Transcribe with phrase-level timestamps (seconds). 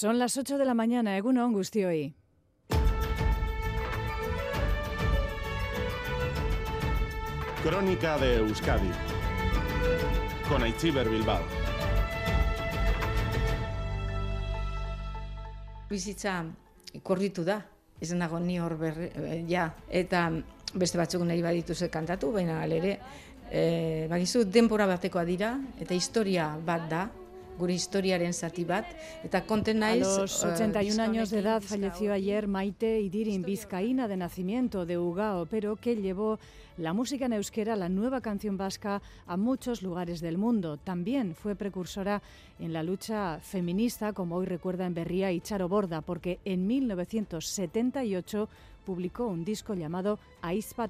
[0.00, 2.14] Son las 8 de la mañana, Egunon hoy.
[7.64, 8.90] Crónica de Euskadi
[10.48, 11.42] con Aichiber Bilbao.
[15.90, 16.44] Bizitza
[17.02, 17.66] korritu da,
[18.00, 20.30] ez nago ni hor berri, eh, ja, eta
[20.74, 23.00] beste batzuk nahi badituze kantatu, baina ere,
[23.50, 27.08] e, bagizu denbora batekoa dira, eta historia bat da,
[27.58, 28.86] gure historiaren zati bat.
[29.26, 34.08] Eta konten naiz A los 81 uh, años de edad falleció ayer Maite Idirin, vizcaína
[34.08, 36.38] de nacimiento de Ugao, pero que llevó
[36.78, 40.76] la música en euskera, la nueva canción vasca, a muchos lugares del mundo.
[40.76, 42.22] También fue precursora
[42.60, 48.48] en la lucha feminista, como hoy recuerda en Berría y Charo Borda, porque en 1978
[48.86, 50.88] publicó un disco llamado Aizpa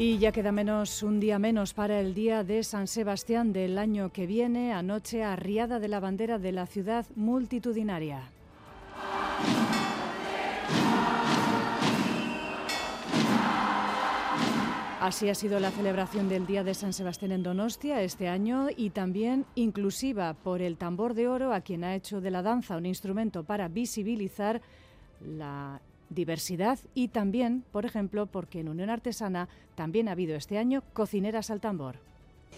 [0.00, 4.08] Y ya queda menos un día menos para el día de San Sebastián del año
[4.08, 8.22] que viene, anoche arriada de la bandera de la ciudad multitudinaria.
[15.02, 18.88] Así ha sido la celebración del Día de San Sebastián en Donostia este año y
[18.88, 22.86] también inclusiva por el tambor de oro a quien ha hecho de la danza un
[22.86, 24.62] instrumento para visibilizar
[25.20, 30.82] la diversidad y también, por ejemplo, porque en Unión Artesana también ha habido este año
[30.92, 31.96] cocineras al tambor.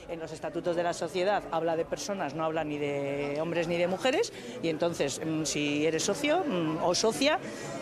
[0.08, 3.76] En los estatutos de la sociedad habla de personas, no habla ni de hombres ni
[3.76, 7.38] de mujeres, y entonces mm, si eres socio mm, o socia,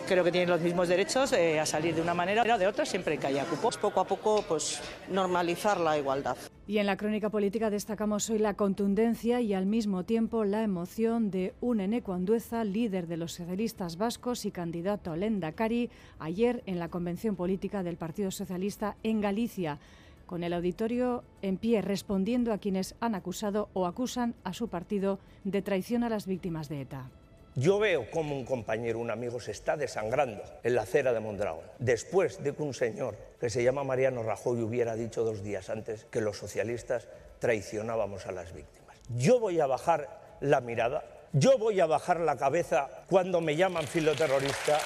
[0.07, 2.85] creo que tienen los mismos derechos eh, a salir de una manera o de otra
[2.85, 3.77] siempre que haya cupos.
[3.77, 6.37] Poco a poco, pues normalizar la igualdad.
[6.71, 11.29] Y en la crónica política destacamos hoy la contundencia y al mismo tiempo la emoción
[11.29, 16.79] de un Eneco Andueza, líder de los socialistas vascos y candidato al Endacari, ayer en
[16.79, 19.79] la convención política del Partido Socialista en Galicia
[20.25, 25.19] con el auditorio en pie respondiendo a quienes han acusado o acusan a su partido
[25.43, 27.09] de traición a las víctimas de ETA.
[27.55, 31.65] Yo veo como un compañero, un amigo, se está desangrando en la acera de Mondragón,
[31.79, 36.05] después de que un señor que se llama Mariano Rajoy hubiera dicho dos días antes
[36.05, 38.95] que los socialistas traicionábamos a las víctimas.
[39.09, 41.03] Yo voy a bajar la mirada,
[41.33, 44.79] yo voy a bajar la cabeza cuando me llaman filoterrorista.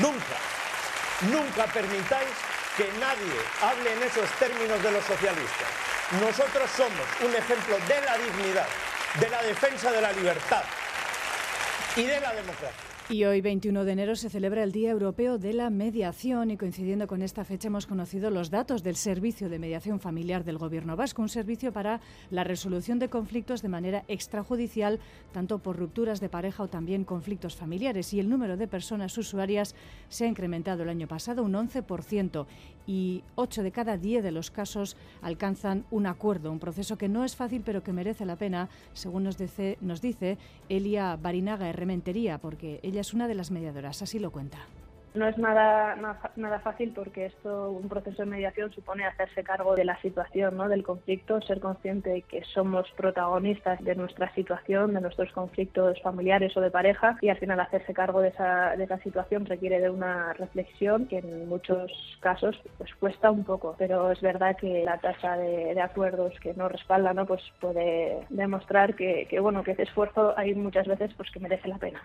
[0.00, 0.38] Nunca,
[1.30, 2.30] nunca permitáis
[2.78, 5.68] que nadie hable en esos términos de los socialistas.
[6.18, 8.66] Nosotros somos un ejemplo de la dignidad,
[9.20, 10.64] de la defensa de la libertad
[11.96, 12.93] y de la democracia.
[13.10, 17.06] Y hoy, 21 de enero, se celebra el Día Europeo de la Mediación y coincidiendo
[17.06, 21.20] con esta fecha hemos conocido los datos del Servicio de Mediación Familiar del Gobierno Vasco,
[21.20, 22.00] un servicio para
[22.30, 25.00] la resolución de conflictos de manera extrajudicial,
[25.32, 28.14] tanto por rupturas de pareja o también conflictos familiares.
[28.14, 29.74] Y el número de personas usuarias
[30.08, 32.46] se ha incrementado el año pasado un 11%
[32.86, 37.24] y 8 de cada 10 de los casos alcanzan un acuerdo, un proceso que no
[37.24, 40.38] es fácil pero que merece la pena, según nos dice, nos dice
[40.68, 44.58] Elia Barinaga Herrementería, porque ella es una de las mediadoras, así lo cuenta.
[45.14, 45.94] No es nada,
[46.34, 50.68] nada fácil porque esto, un proceso de mediación supone hacerse cargo de la situación, ¿no?
[50.68, 56.60] del conflicto, ser consciente que somos protagonistas de nuestra situación, de nuestros conflictos familiares o
[56.60, 60.32] de pareja y al final hacerse cargo de esa, de esa situación requiere de una
[60.32, 65.36] reflexión que en muchos casos pues cuesta un poco, pero es verdad que la tasa
[65.36, 67.24] de, acuerdos que no respalda ¿no?
[67.24, 71.68] pues puede demostrar que, que, bueno que ese esfuerzo hay muchas veces pues que merece
[71.68, 72.02] la pena.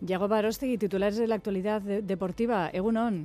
[0.00, 2.45] Yago Barostegui, titulares de la actualidad deportiva.
[2.46, 3.16] Ba egun on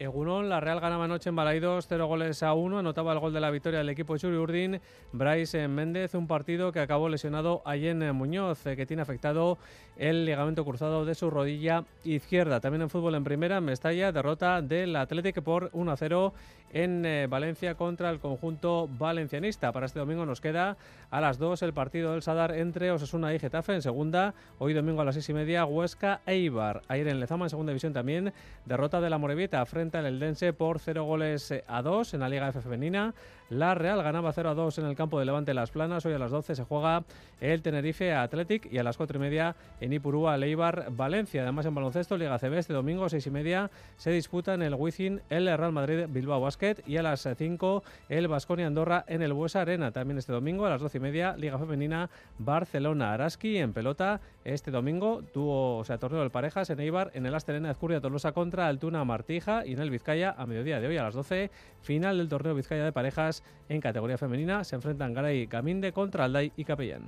[0.00, 3.40] Egunon, la Real ganaba anoche en Balaidos 0 goles a 1, anotaba el gol de
[3.40, 4.80] la victoria del equipo Churi Urdín,
[5.12, 9.58] Bryce Méndez, un partido que acabó lesionado a Yen Muñoz, eh, que tiene afectado
[9.98, 12.60] el ligamento cruzado de su rodilla izquierda.
[12.60, 16.32] También en fútbol en primera, Mestalla, derrota del Atlético por 1 a 0
[16.72, 19.72] en eh, Valencia contra el conjunto valencianista.
[19.72, 20.78] Para este domingo nos queda
[21.10, 25.02] a las 2 el partido del Sadar entre Osasuna y Getafe en segunda, hoy domingo
[25.02, 26.80] a las 6 y media Huesca Eibar.
[26.88, 28.32] Ayer en Lezama en segunda división también,
[28.64, 32.28] derrota de la Morevieta frente el Eldense por 0 goles eh, a 2 en la
[32.28, 33.12] Liga F femenina.
[33.50, 36.06] La Real ganaba 0 a 2 en el campo de Levante Las Planas.
[36.06, 37.02] Hoy a las 12 se juega
[37.40, 41.42] el Tenerife Athletic y a las 4 y media en Ipurúa Leibar Valencia.
[41.42, 45.20] Además en baloncesto Liga CB este domingo 6 y media se disputa en el Wizzing
[45.30, 49.62] el Real Madrid Bilbao Basket y a las 5 el Basconia Andorra en el Buesa
[49.62, 49.90] Arena.
[49.90, 52.08] También este domingo a las 12 y media Liga Femenina
[52.38, 54.20] Barcelona Araski en pelota.
[54.44, 58.30] Este domingo tuvo o sea, torneo de parejas en Eibar en el Asterena Ezcurria Tolosa
[58.30, 61.50] contra Altuna Martija y en el Vizcaya a mediodía de hoy a las 12
[61.82, 64.64] final del torneo Vizcaya de parejas en categoría femenina.
[64.64, 67.02] Se enfrentan Garay Gaminde contra Alday y Capellán.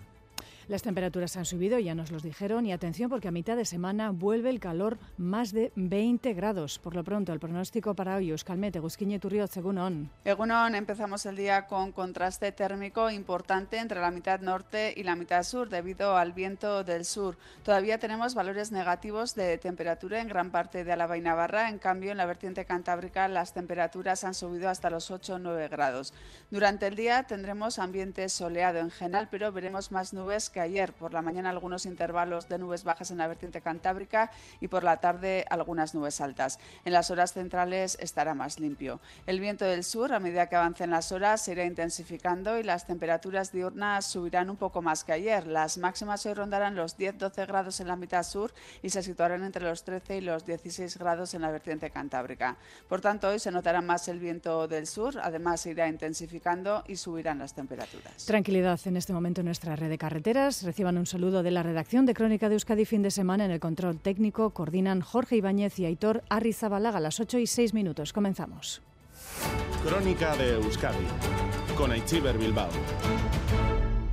[0.68, 4.10] Las temperaturas han subido, ya nos los dijeron, y atención porque a mitad de semana
[4.10, 6.78] vuelve el calor más de 20 grados.
[6.78, 10.10] Por lo pronto, el pronóstico para hoy, Euskalmete, Gusquiñe Turriot, según ON.
[10.24, 15.42] Egunon, empezamos el día con contraste térmico importante entre la mitad norte y la mitad
[15.42, 17.36] sur debido al viento del sur.
[17.64, 22.12] Todavía tenemos valores negativos de temperatura en gran parte de Álava y Navarra, en cambio
[22.12, 26.14] en la vertiente cantábrica las temperaturas han subido hasta los 8 o 9 grados.
[26.50, 30.92] Durante el día tendremos ambiente soleado en general, pero veremos más nubes que ayer.
[30.92, 34.98] Por la mañana algunos intervalos de nubes bajas en la vertiente cantábrica y por la
[34.98, 36.58] tarde algunas nubes altas.
[36.84, 39.00] En las horas centrales estará más limpio.
[39.26, 42.86] El viento del sur, a medida que avancen las horas, se irá intensificando y las
[42.86, 45.46] temperaturas diurnas subirán un poco más que ayer.
[45.46, 48.52] Las máximas hoy rondarán los 10-12 grados en la mitad sur
[48.82, 52.56] y se situarán entre los 13 y los 16 grados en la vertiente cantábrica.
[52.88, 56.96] Por tanto, hoy se notará más el viento del sur, además se irá intensificando y
[56.96, 58.26] subirán las temperaturas.
[58.26, 60.41] Tranquilidad en este momento en nuestra red de carreteras.
[60.42, 63.60] Reciban un saludo de la redacción de Crónica de Euskadi fin de semana en el
[63.60, 64.50] control técnico.
[64.50, 68.12] Coordinan Jorge Ibáñez y Aitor Arrizabalaga a las 8 y 6 minutos.
[68.12, 68.82] Comenzamos.
[69.86, 71.06] Crónica de Euskadi
[71.76, 72.70] con Aichiber Bilbao.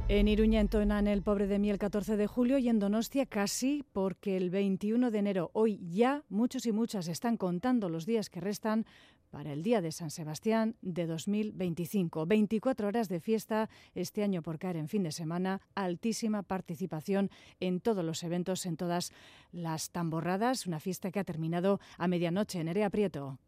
[0.07, 3.83] En Iruña entonan el pobre de mí el 14 de julio y en Donostia casi
[3.91, 8.39] porque el 21 de enero, hoy ya, muchos y muchas están contando los días que
[8.39, 8.85] restan
[9.29, 12.25] para el Día de San Sebastián de 2025.
[12.25, 17.29] 24 horas de fiesta este año por caer en fin de semana, altísima participación
[17.59, 19.13] en todos los eventos, en todas
[19.51, 22.59] las tamborradas, una fiesta que ha terminado a medianoche.
[22.59, 23.39] en Erea Prieto.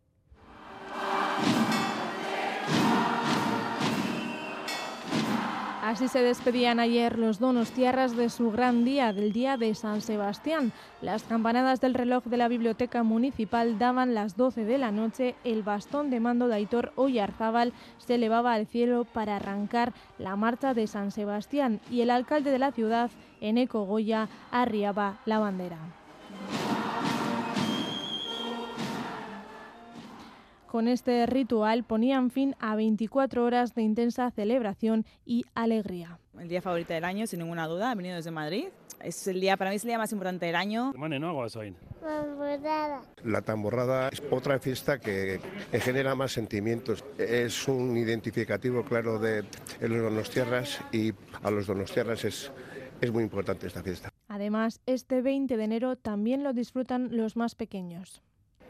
[5.92, 10.00] Así se despedían ayer los donos tierras de su gran día, del día de San
[10.00, 10.72] Sebastián.
[11.02, 15.36] Las campanadas del reloj de la biblioteca municipal daban las 12 de la noche.
[15.44, 20.74] El bastón de mando de Aitor Oyarzábal se elevaba al cielo para arrancar la marcha
[20.74, 23.12] de San Sebastián y el alcalde de la ciudad,
[23.42, 26.01] Eneco Goya, arriaba la bandera.
[30.72, 36.18] Con este ritual ponían fin a 24 horas de intensa celebración y alegría.
[36.40, 38.68] El día favorito del año, sin ninguna duda, he venido desde Madrid.
[39.02, 40.94] Es el día, para mí es el día más importante del año.
[43.26, 45.42] La tamborrada es otra fiesta que
[45.74, 47.04] genera más sentimientos.
[47.18, 49.44] Es un identificativo claro de
[49.82, 51.12] los donostiarras y
[51.44, 52.50] a los donostiarras es,
[53.02, 54.10] es muy importante esta fiesta.
[54.30, 58.22] Además, este 20 de enero también lo disfrutan los más pequeños.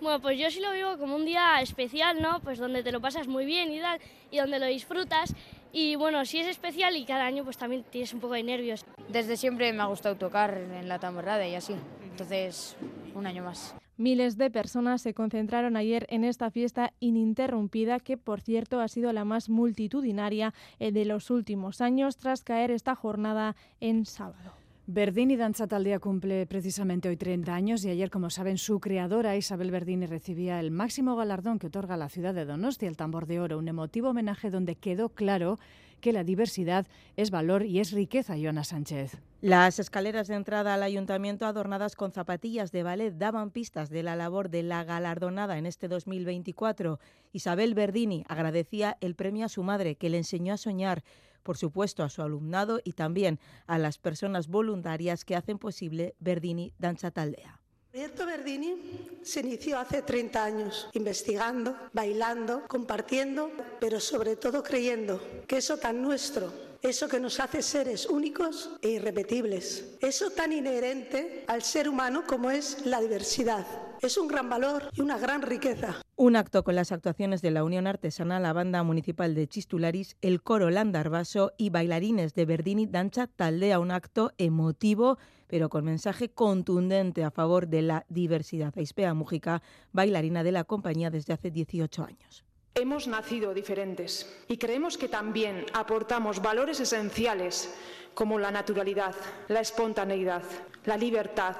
[0.01, 2.39] Bueno, pues yo sí lo vivo como un día especial, ¿no?
[2.42, 4.00] Pues donde te lo pasas muy bien y tal,
[4.31, 5.36] y donde lo disfrutas.
[5.71, 8.83] Y bueno, sí es especial y cada año pues también tienes un poco de nervios.
[9.09, 11.75] Desde siempre me ha gustado tocar en la tamborrada y así.
[12.03, 12.75] Entonces,
[13.13, 13.75] un año más.
[13.98, 19.13] Miles de personas se concentraron ayer en esta fiesta ininterrumpida, que por cierto ha sido
[19.13, 24.61] la más multitudinaria eh, de los últimos años, tras caer esta jornada en sábado.
[24.88, 29.69] Verdini Danza Taldea cumple precisamente hoy 30 años y ayer, como saben, su creadora Isabel
[29.69, 33.60] Verdini recibía el máximo galardón que otorga la ciudad de Donostia, el Tambor de Oro,
[33.60, 35.60] un emotivo homenaje donde quedó claro
[36.01, 39.22] que la diversidad es valor y es riqueza, Joana Sánchez.
[39.39, 44.16] Las escaleras de entrada al ayuntamiento adornadas con zapatillas de ballet daban pistas de la
[44.16, 47.00] labor de la galardonada en este 2024.
[47.33, 51.04] Isabel Verdini agradecía el premio a su madre, que le enseñó a soñar
[51.44, 56.74] por supuesto a su alumnado y también a las personas voluntarias que hacen posible Verdini
[56.78, 57.62] Danza Taldea.
[57.94, 65.21] El proyecto Verdini se inició hace 30 años, investigando, bailando, compartiendo, pero sobre todo creyendo
[65.45, 71.45] que eso tan nuestro, eso que nos hace seres únicos e irrepetibles, eso tan inherente
[71.47, 73.66] al ser humano como es la diversidad,
[74.02, 76.02] es un gran valor y una gran riqueza.
[76.16, 80.42] Un acto con las actuaciones de la Unión Artesana, la Banda Municipal de Chistularis, el
[80.42, 85.18] Coro Landarvaso y bailarines de Verdini Dancha Taldea, un acto emotivo
[85.52, 88.73] pero con mensaje contundente a favor de la diversidad.
[88.78, 89.61] Aispea Mujica,
[89.92, 92.45] bailarina de la compañía desde hace 18 años.
[92.73, 97.69] Hemos nacido diferentes y creemos que también aportamos valores esenciales
[98.13, 99.13] como la naturalidad,
[99.49, 100.44] la espontaneidad,
[100.85, 101.57] la libertad,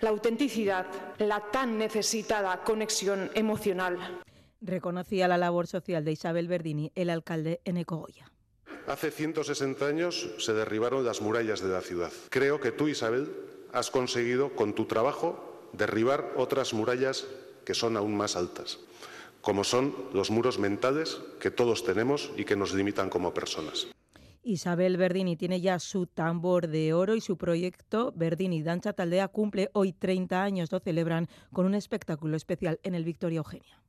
[0.00, 0.86] la autenticidad,
[1.18, 4.22] la tan necesitada conexión emocional.
[4.60, 8.30] Reconocía la labor social de Isabel Verdini, el alcalde en Ecogoya.
[8.86, 12.12] Hace 160 años se derribaron las murallas de la ciudad.
[12.30, 13.32] Creo que tú, Isabel,
[13.72, 17.26] has conseguido con tu trabajo derribar otras murallas
[17.64, 18.78] que son aún más altas,
[19.42, 23.88] como son los muros mentales que todos tenemos y que nos limitan como personas.
[24.44, 29.70] Isabel Verdini tiene ya su tambor de oro y su proyecto Verdini Danza Taldea cumple
[29.72, 30.72] hoy 30 años.
[30.72, 33.82] Lo celebran con un espectáculo especial en el Victoria Eugenia.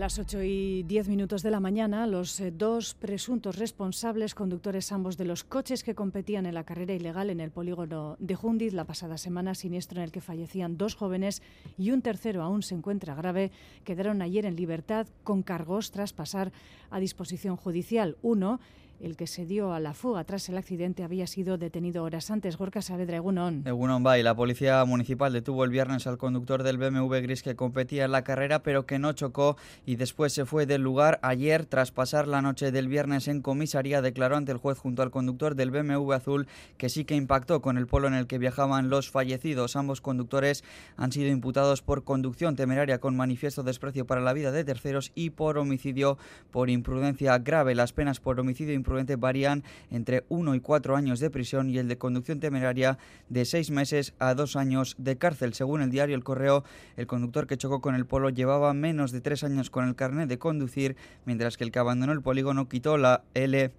[0.00, 5.18] Las 8 y 10 minutos de la mañana, los eh, dos presuntos responsables, conductores ambos
[5.18, 8.86] de los coches que competían en la carrera ilegal en el polígono de Jundiz la
[8.86, 11.42] pasada semana, siniestro en el que fallecían dos jóvenes
[11.76, 13.52] y un tercero aún se encuentra grave,
[13.84, 16.50] quedaron ayer en libertad con cargos tras pasar
[16.88, 18.16] a disposición judicial.
[18.22, 18.58] Uno
[19.02, 22.56] el que se dio a la fuga tras el accidente había sido detenido horas antes.
[22.56, 23.62] Gorka Saavedra, Egunon.
[23.66, 28.04] Egunon Bay, la policía municipal detuvo el viernes al conductor del BMW gris que competía
[28.04, 31.18] en la carrera pero que no chocó y después se fue del lugar.
[31.22, 35.10] Ayer, tras pasar la noche del viernes en comisaría, declaró ante el juez junto al
[35.10, 38.90] conductor del BMW azul que sí que impactó con el polo en el que viajaban
[38.90, 39.76] los fallecidos.
[39.76, 40.64] Ambos conductores
[40.96, 45.30] han sido imputados por conducción temeraria con manifiesto desprecio para la vida de terceros y
[45.30, 46.18] por homicidio
[46.50, 47.74] por imprudencia grave.
[47.74, 51.86] Las penas por homicidio imprudente varían entre 1 y 4 años de prisión y el
[51.86, 55.54] de conducción temeraria de 6 meses a 2 años de cárcel.
[55.54, 56.64] Según el diario El Correo,
[56.96, 60.28] el conductor que chocó con el polo llevaba menos de 3 años con el carnet
[60.28, 63.70] de conducir, mientras que el que abandonó el polígono quitó la L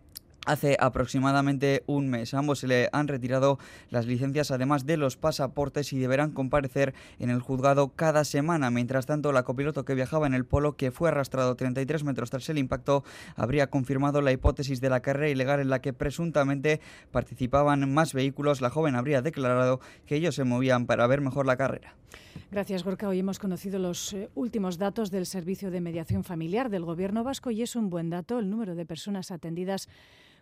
[0.45, 2.33] hace aproximadamente un mes.
[2.33, 7.29] ambos se le han retirado las licencias además de los pasaportes y deberán comparecer en
[7.29, 8.71] el juzgado cada semana.
[8.71, 12.49] Mientras tanto, la copiloto que viajaba en el polo, que fue arrastrado 33 metros tras
[12.49, 13.03] el impacto,
[13.35, 16.81] habría confirmado la hipótesis de la carrera ilegal en la que presuntamente
[17.11, 18.61] participaban más vehículos.
[18.61, 21.95] La joven habría declarado que ellos se movían para ver mejor la carrera.
[22.51, 23.07] Gracias, Gorka.
[23.07, 27.51] Hoy hemos conocido los eh, últimos datos del Servicio de Mediación Familiar del Gobierno vasco
[27.51, 29.87] y es un buen dato el número de personas atendidas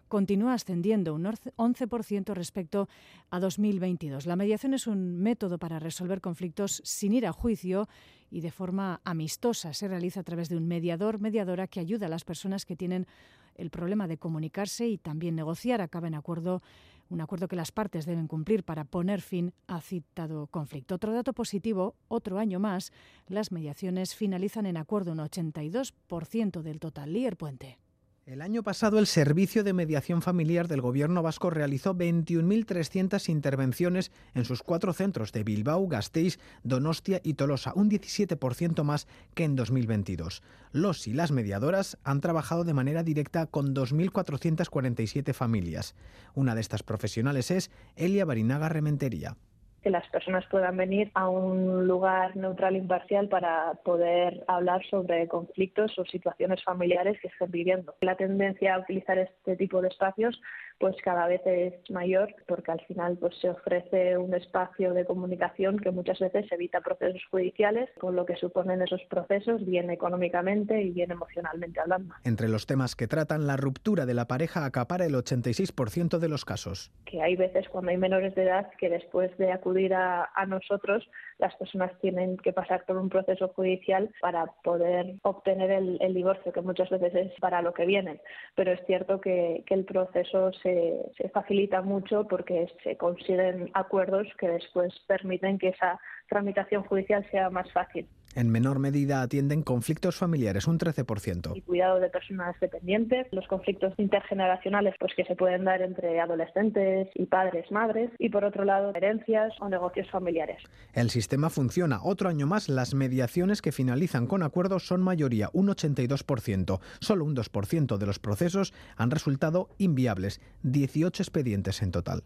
[0.10, 2.89] continúa ascendiendo un 11% respecto
[3.30, 4.25] a 2022.
[4.25, 7.88] La mediación es un método para resolver conflictos sin ir a juicio
[8.30, 9.74] y de forma amistosa.
[9.74, 13.08] Se realiza a través de un mediador, mediadora que ayuda a las personas que tienen
[13.56, 15.82] el problema de comunicarse y también negociar.
[15.82, 16.62] Acaba en acuerdo
[17.10, 20.96] un acuerdo que las partes deben cumplir para poner fin a citado conflicto.
[20.96, 22.92] Otro dato positivo, otro año más,
[23.28, 27.10] las mediaciones finalizan en acuerdo un 82% del total.
[27.38, 27.80] Puente.
[28.29, 34.45] El año pasado el Servicio de Mediación Familiar del Gobierno vasco realizó 21.300 intervenciones en
[34.45, 40.43] sus cuatro centros de Bilbao, Gasteiz, Donostia y Tolosa, un 17% más que en 2022.
[40.71, 45.95] Los y las mediadoras han trabajado de manera directa con 2.447 familias.
[46.36, 49.38] Una de estas profesionales es Elia Barinaga Rementería
[49.81, 55.27] que las personas puedan venir a un lugar neutral e imparcial para poder hablar sobre
[55.27, 57.95] conflictos o situaciones familiares que estén viviendo.
[58.01, 60.39] La tendencia a utilizar este tipo de espacios
[60.79, 65.77] pues cada vez es mayor porque al final pues se ofrece un espacio de comunicación
[65.77, 70.91] que muchas veces evita procesos judiciales con lo que suponen esos procesos bien económicamente y
[70.91, 72.15] bien emocionalmente hablando.
[72.24, 76.45] Entre los temas que tratan la ruptura de la pareja acapara el 86% de los
[76.45, 76.91] casos.
[77.05, 81.07] Que hay veces cuando hay menores de edad que después de acudir a, a nosotros
[81.39, 86.51] las personas tienen que pasar por un proceso judicial para poder obtener el, el, divorcio,
[86.51, 88.22] que muchas veces es para lo que vienen.
[88.55, 94.27] Pero es cierto que, que el proceso se, se facilita mucho porque se consiguen acuerdos
[94.38, 98.08] que después permiten que esa tramitación judicial sea más fácil.
[98.36, 101.55] En menor medida atienden conflictos familiares, un 13%.
[101.55, 107.09] Y cuidado de personas dependientes, los conflictos intergeneracionales pues que se pueden dar entre adolescentes
[107.15, 110.62] y padres, madres, y por otro lado, herencias o negocios familiares.
[110.93, 112.00] El sistema funciona.
[112.03, 116.79] Otro año más, las mediaciones que finalizan con acuerdos son mayoría, un 82%.
[117.00, 122.24] Solo un 2% de los procesos han resultado inviables, 18 expedientes en total.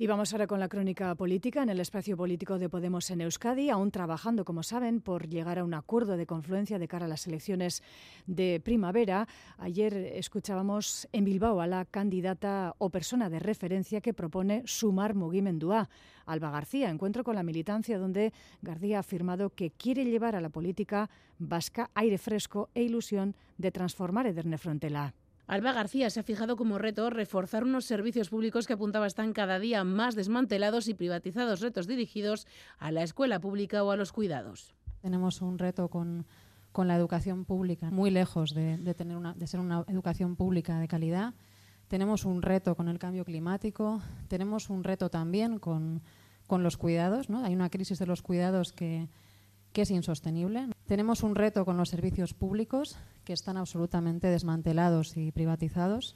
[0.00, 3.68] Y vamos ahora con la crónica política en el espacio político de Podemos en Euskadi,
[3.68, 7.26] aún trabajando, como saben, por llegar a un acuerdo de confluencia de cara a las
[7.26, 7.82] elecciones
[8.24, 9.26] de primavera.
[9.56, 15.88] Ayer escuchábamos en Bilbao a la candidata o persona de referencia que propone sumar Mugimendua.
[16.26, 20.50] Alba García, encuentro con la militancia donde García ha afirmado que quiere llevar a la
[20.50, 25.12] política vasca aire fresco e ilusión de transformar Ederne Frontela.
[25.48, 29.58] Alba García se ha fijado como reto reforzar unos servicios públicos que apuntaba están cada
[29.58, 32.46] día más desmantelados y privatizados, retos dirigidos
[32.78, 34.74] a la escuela pública o a los cuidados.
[35.00, 36.26] Tenemos un reto con,
[36.70, 40.78] con la educación pública, muy lejos de, de tener una, de ser una educación pública
[40.80, 41.32] de calidad.
[41.88, 46.02] Tenemos un reto con el cambio climático, tenemos un reto también con,
[46.46, 47.30] con los cuidados.
[47.30, 47.42] ¿no?
[47.42, 49.08] Hay una crisis de los cuidados que,
[49.72, 50.68] que es insostenible.
[50.86, 56.14] Tenemos un reto con los servicios públicos que están absolutamente desmantelados y privatizados.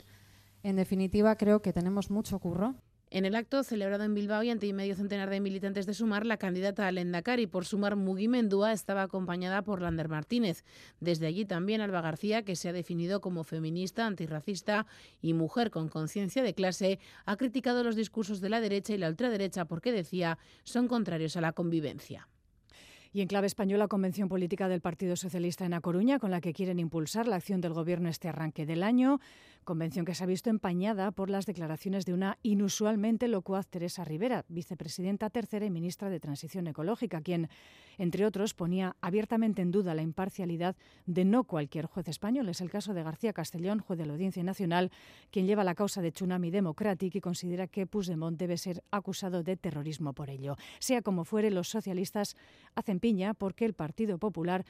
[0.63, 2.75] En definitiva, creo que tenemos mucho curro.
[3.15, 6.39] En el acto celebrado en Bilbao y ante medio centenar de militantes de Sumar, la
[6.39, 10.65] candidata al Endacari por Sumar Mugimendúa estaba acompañada por Lander Martínez.
[10.99, 14.87] Desde allí también Alba García, que se ha definido como feminista, antirracista
[15.21, 19.11] y mujer con conciencia de clase, ha criticado los discursos de la derecha y la
[19.11, 22.29] ultraderecha porque decía son contrarios a la convivencia.
[23.15, 26.55] Y en clave española, convención política del Partido Socialista en A Coruña, con la que
[26.55, 29.21] quieren impulsar la acción del Gobierno este arranque del año.
[29.65, 34.45] Convención que se ha visto empañada por las declaraciones de una inusualmente locuaz Teresa Rivera,
[34.49, 37.49] vicepresidenta tercera y ministra de Transición Ecológica, quien,
[37.97, 40.75] entre otros, ponía abiertamente en duda la imparcialidad
[41.07, 42.49] de no cualquier juez español.
[42.49, 44.91] Es el caso de García Castellón, juez de la Audiencia Nacional,
[45.31, 49.57] quien lleva la causa de Tsunami Democratic y considera que Puigdemont debe ser acusado de
[49.57, 50.57] terrorismo por ello.
[50.81, 52.35] Sea como fuere, los socialistas
[52.75, 54.65] hacen piña porque el Partido Popular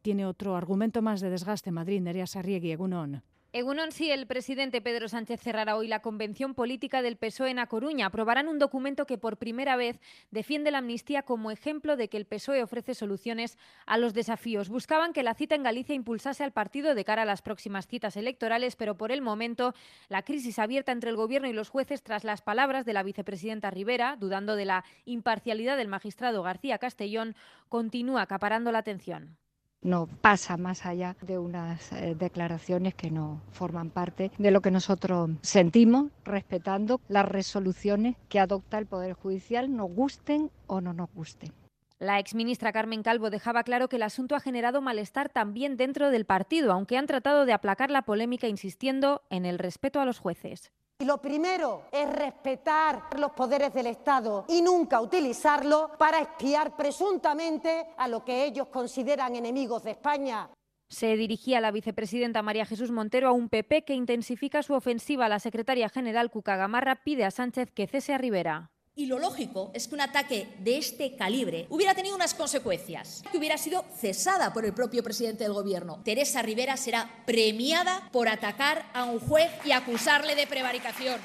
[0.00, 1.70] tiene otro argumento más de desgaste.
[1.70, 3.22] Madrid, Nerea Sarriegui, Egunon.
[3.50, 7.66] Egunon, sí, el presidente Pedro Sánchez cerrará hoy la convención política del PSOE en A
[7.66, 8.04] Coruña.
[8.04, 9.98] Aprobarán un documento que por primera vez
[10.30, 14.68] defiende la amnistía como ejemplo de que el PSOE ofrece soluciones a los desafíos.
[14.68, 18.18] Buscaban que la cita en Galicia impulsase al partido de cara a las próximas citas
[18.18, 19.72] electorales, pero por el momento
[20.10, 23.70] la crisis abierta entre el Gobierno y los jueces tras las palabras de la vicepresidenta
[23.70, 27.34] Rivera, dudando de la imparcialidad del magistrado García Castellón,
[27.70, 29.38] continúa acaparando la atención
[29.82, 34.70] no pasa más allá de unas eh, declaraciones que no forman parte de lo que
[34.70, 41.12] nosotros sentimos, respetando las resoluciones que adopta el Poder Judicial, nos gusten o no nos
[41.12, 41.52] gusten.
[42.00, 46.26] La exministra Carmen Calvo dejaba claro que el asunto ha generado malestar también dentro del
[46.26, 50.70] partido, aunque han tratado de aplacar la polémica insistiendo en el respeto a los jueces.
[51.00, 57.86] Y lo primero es respetar los poderes del Estado y nunca utilizarlo para espiar presuntamente
[57.96, 60.50] a lo que ellos consideran enemigos de España.
[60.88, 65.28] Se dirigía la vicepresidenta María Jesús Montero a un PP que intensifica su ofensiva.
[65.28, 68.72] La secretaria general Cuca Gamarra pide a Sánchez que cese a Rivera.
[68.98, 73.38] Y lo lógico es que un ataque de este calibre hubiera tenido unas consecuencias, que
[73.38, 76.00] hubiera sido cesada por el propio presidente del Gobierno.
[76.02, 81.20] Teresa Rivera será premiada por atacar a un juez y acusarle de prevaricación.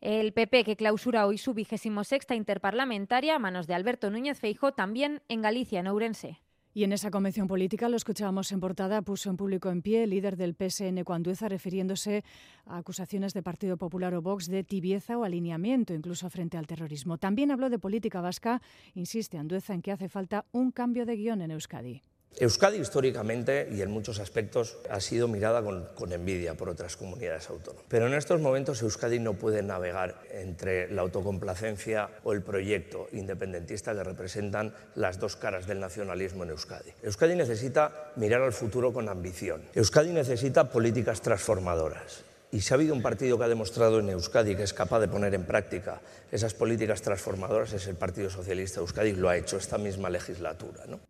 [0.00, 4.70] El PP, que clausura hoy su vigésimo sexta interparlamentaria a manos de Alberto Núñez Feijó,
[4.70, 6.40] también en Galicia, en Ourense.
[6.78, 10.10] Y en esa convención política, lo escuchábamos en portada, puso en público en pie el
[10.10, 12.22] líder del PSN, Cuandueza, refiriéndose
[12.66, 17.18] a acusaciones de Partido Popular o Vox de tibieza o alineamiento, incluso frente al terrorismo.
[17.18, 18.62] También habló de política vasca,
[18.94, 22.00] insiste Andueza en que hace falta un cambio de guion en Euskadi.
[22.40, 27.84] Euskadi históricamente y en muchos aspectos ha sido mirada con, envidia por otras comunidades autónomas.
[27.88, 33.92] Pero en estos momentos Euskadi no puede navegar entre la autocomplacencia o el proyecto independentista
[33.92, 36.92] que representan las dos caras del nacionalismo en Euskadi.
[37.02, 39.62] Euskadi necesita mirar al futuro con ambición.
[39.74, 42.22] Euskadi necesita políticas transformadoras.
[42.52, 45.08] Y si ha habido un partido que ha demostrado en Euskadi que es capaz de
[45.08, 49.76] poner en práctica esas políticas transformadoras es el Partido Socialista Euskadi, lo ha hecho esta
[49.76, 50.84] misma legislatura.
[50.86, 51.00] ¿no?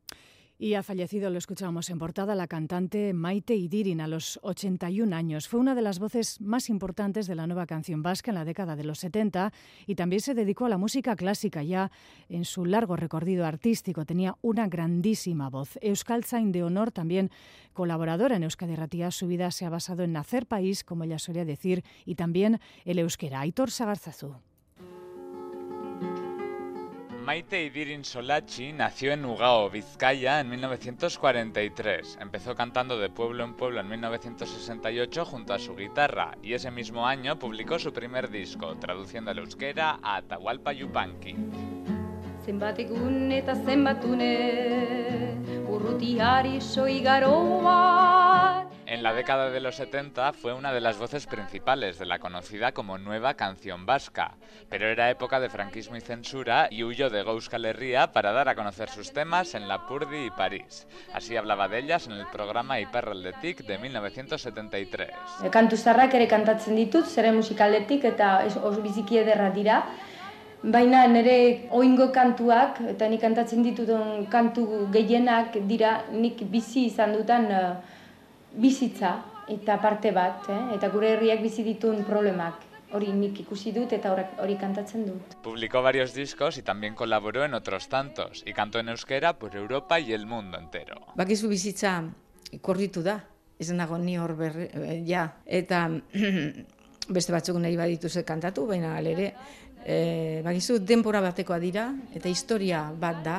[0.60, 5.46] Y ha fallecido, lo escuchábamos en portada, la cantante Maite Idirin a los 81 años.
[5.46, 8.74] Fue una de las voces más importantes de la nueva canción vasca en la década
[8.74, 9.52] de los 70
[9.86, 11.92] y también se dedicó a la música clásica ya
[12.28, 14.04] en su largo recorrido artístico.
[14.04, 15.78] Tenía una grandísima voz.
[15.80, 17.30] Euskal Zain de Honor, también
[17.72, 21.44] colaboradora en Euskadi Ratia, su vida se ha basado en nacer país, como ella solía
[21.44, 23.42] decir, y también el euskera.
[23.42, 24.34] Aitor Sagarzazu.
[27.28, 32.16] Maite Idirin Solachi nació en Ugao, Vizcaya, en 1943.
[32.22, 37.06] Empezó cantando de pueblo en pueblo en 1968 junto a su guitarra y ese mismo
[37.06, 41.36] año publicó su primer disco, traduciendo al euskera a Atahualpa Yupanqui.
[48.86, 52.72] En la década de los 70 fue una de las voces principales de la conocida
[52.72, 54.32] como Nueva Canción Vasca,
[54.70, 58.54] pero era época de franquismo y censura y huyó de Euskal Herria para dar a
[58.54, 60.86] conocer sus temas en la Purdi y París.
[61.12, 65.10] Así hablaba de ellas en el programa Iparraldetik de 1973.
[65.50, 69.82] Kantu zarrak ere kantatzen ditut, zere musikaldetik eta oso biziki ederra dira.
[70.62, 77.46] Baina nire oingo kantuak, eta nik kantatzen ditudun kantu gehienak dira nik bizi izan dutan
[77.46, 77.76] uh,
[78.58, 79.12] bizitza
[79.48, 80.74] eta parte bat, eh?
[80.74, 82.66] eta gure herriak bizi dituen problemak.
[82.90, 85.36] Hori nik ikusi dut eta hori kantatzen dut.
[85.44, 90.00] Publicó varios discos y también colaboró en otros tantos y cantó en euskera por Europa
[90.00, 90.96] y el mundo entero.
[91.14, 92.02] Bakizu bizitza
[92.62, 93.20] korritu da,
[93.58, 95.84] ez nago ni hor berre, eh, ja, eta
[97.08, 99.34] beste batzuk nahi badituze kantatu, baina alere,
[99.88, 103.38] e, bakizu denpora batekoa dira eta historia bat da,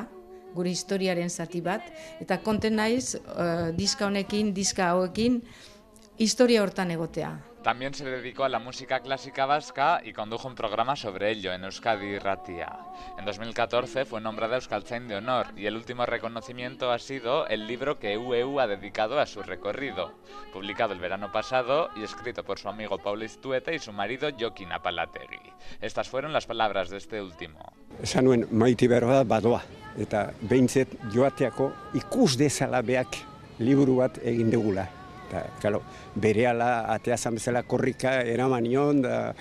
[0.54, 1.84] gure historiaren zati bat,
[2.18, 5.38] eta konten naiz uh, diska honekin, diska hauekin,
[6.18, 7.30] historia hortan egotea.
[7.62, 11.64] También se dedicó a la música clásica vasca y condujo un programa sobre ello en
[11.64, 12.78] Euskadi Ratia.
[13.18, 17.98] En 2014 fue nombrada Euskaltzain de Honor y el último reconocimiento ha sido el libro
[17.98, 20.14] que UEU ha dedicado a su recorrido,
[20.54, 24.72] publicado el verano pasado y escrito por su amigo Paul Istueta y su marido Joaquín
[24.72, 25.52] Apalategui.
[25.82, 27.58] Estas fueron las palabras de este último.
[28.02, 29.62] esan maiti behar badoa.
[29.98, 30.32] Eta
[31.12, 33.18] joateako ikus dezala beak
[33.58, 34.99] liburu bat egin dugula.
[35.30, 35.78] Eta, kalo,
[36.18, 39.32] bere ala, atea bezala korrika eramanion, da,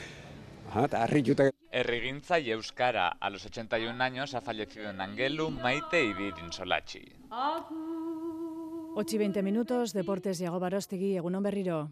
[0.70, 1.50] harri juta.
[1.72, 7.02] Errigintza y Euskara, a los 81 años, ha fallecido en Angelu Maite Ibirin Solachi.
[7.32, 11.90] 8 y 20 minutos, Deportes, Iago Barostegui, Egunon Berriro.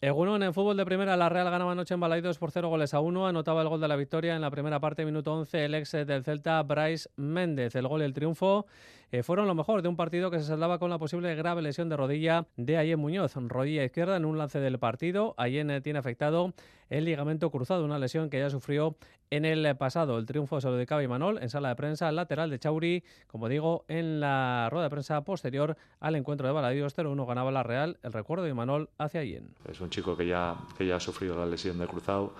[0.00, 3.00] Egunon, en fútbol de primera, la Real ganaba anoche en Balaidos por 0 goles a
[3.00, 3.26] 1.
[3.26, 6.22] Anotaba el gol de la victoria en la primera parte, minuto 11, el ex del
[6.22, 7.74] Celta, Bryce Méndez.
[7.74, 8.66] El gol y el triunfo
[9.14, 11.88] eh, fueron lo mejor de un partido que se saldaba con la posible grave lesión
[11.88, 13.36] de rodilla de Ayen Muñoz.
[13.36, 15.36] Rodilla izquierda en un lance del partido.
[15.36, 16.52] Ayen eh, tiene afectado
[16.90, 18.96] el ligamento cruzado, una lesión que ya sufrió
[19.30, 20.18] en el pasado.
[20.18, 23.04] El triunfo se lo dedicaba Imanol en sala de prensa lateral de Chauri.
[23.28, 27.62] Como digo, en la rueda de prensa posterior al encuentro de Balaidos 0-1 ganaba la
[27.62, 27.98] Real.
[28.02, 29.54] El recuerdo de Imanol hacia Ayen.
[29.70, 32.34] Es un chico que ya, que ya ha sufrido la lesión de cruzado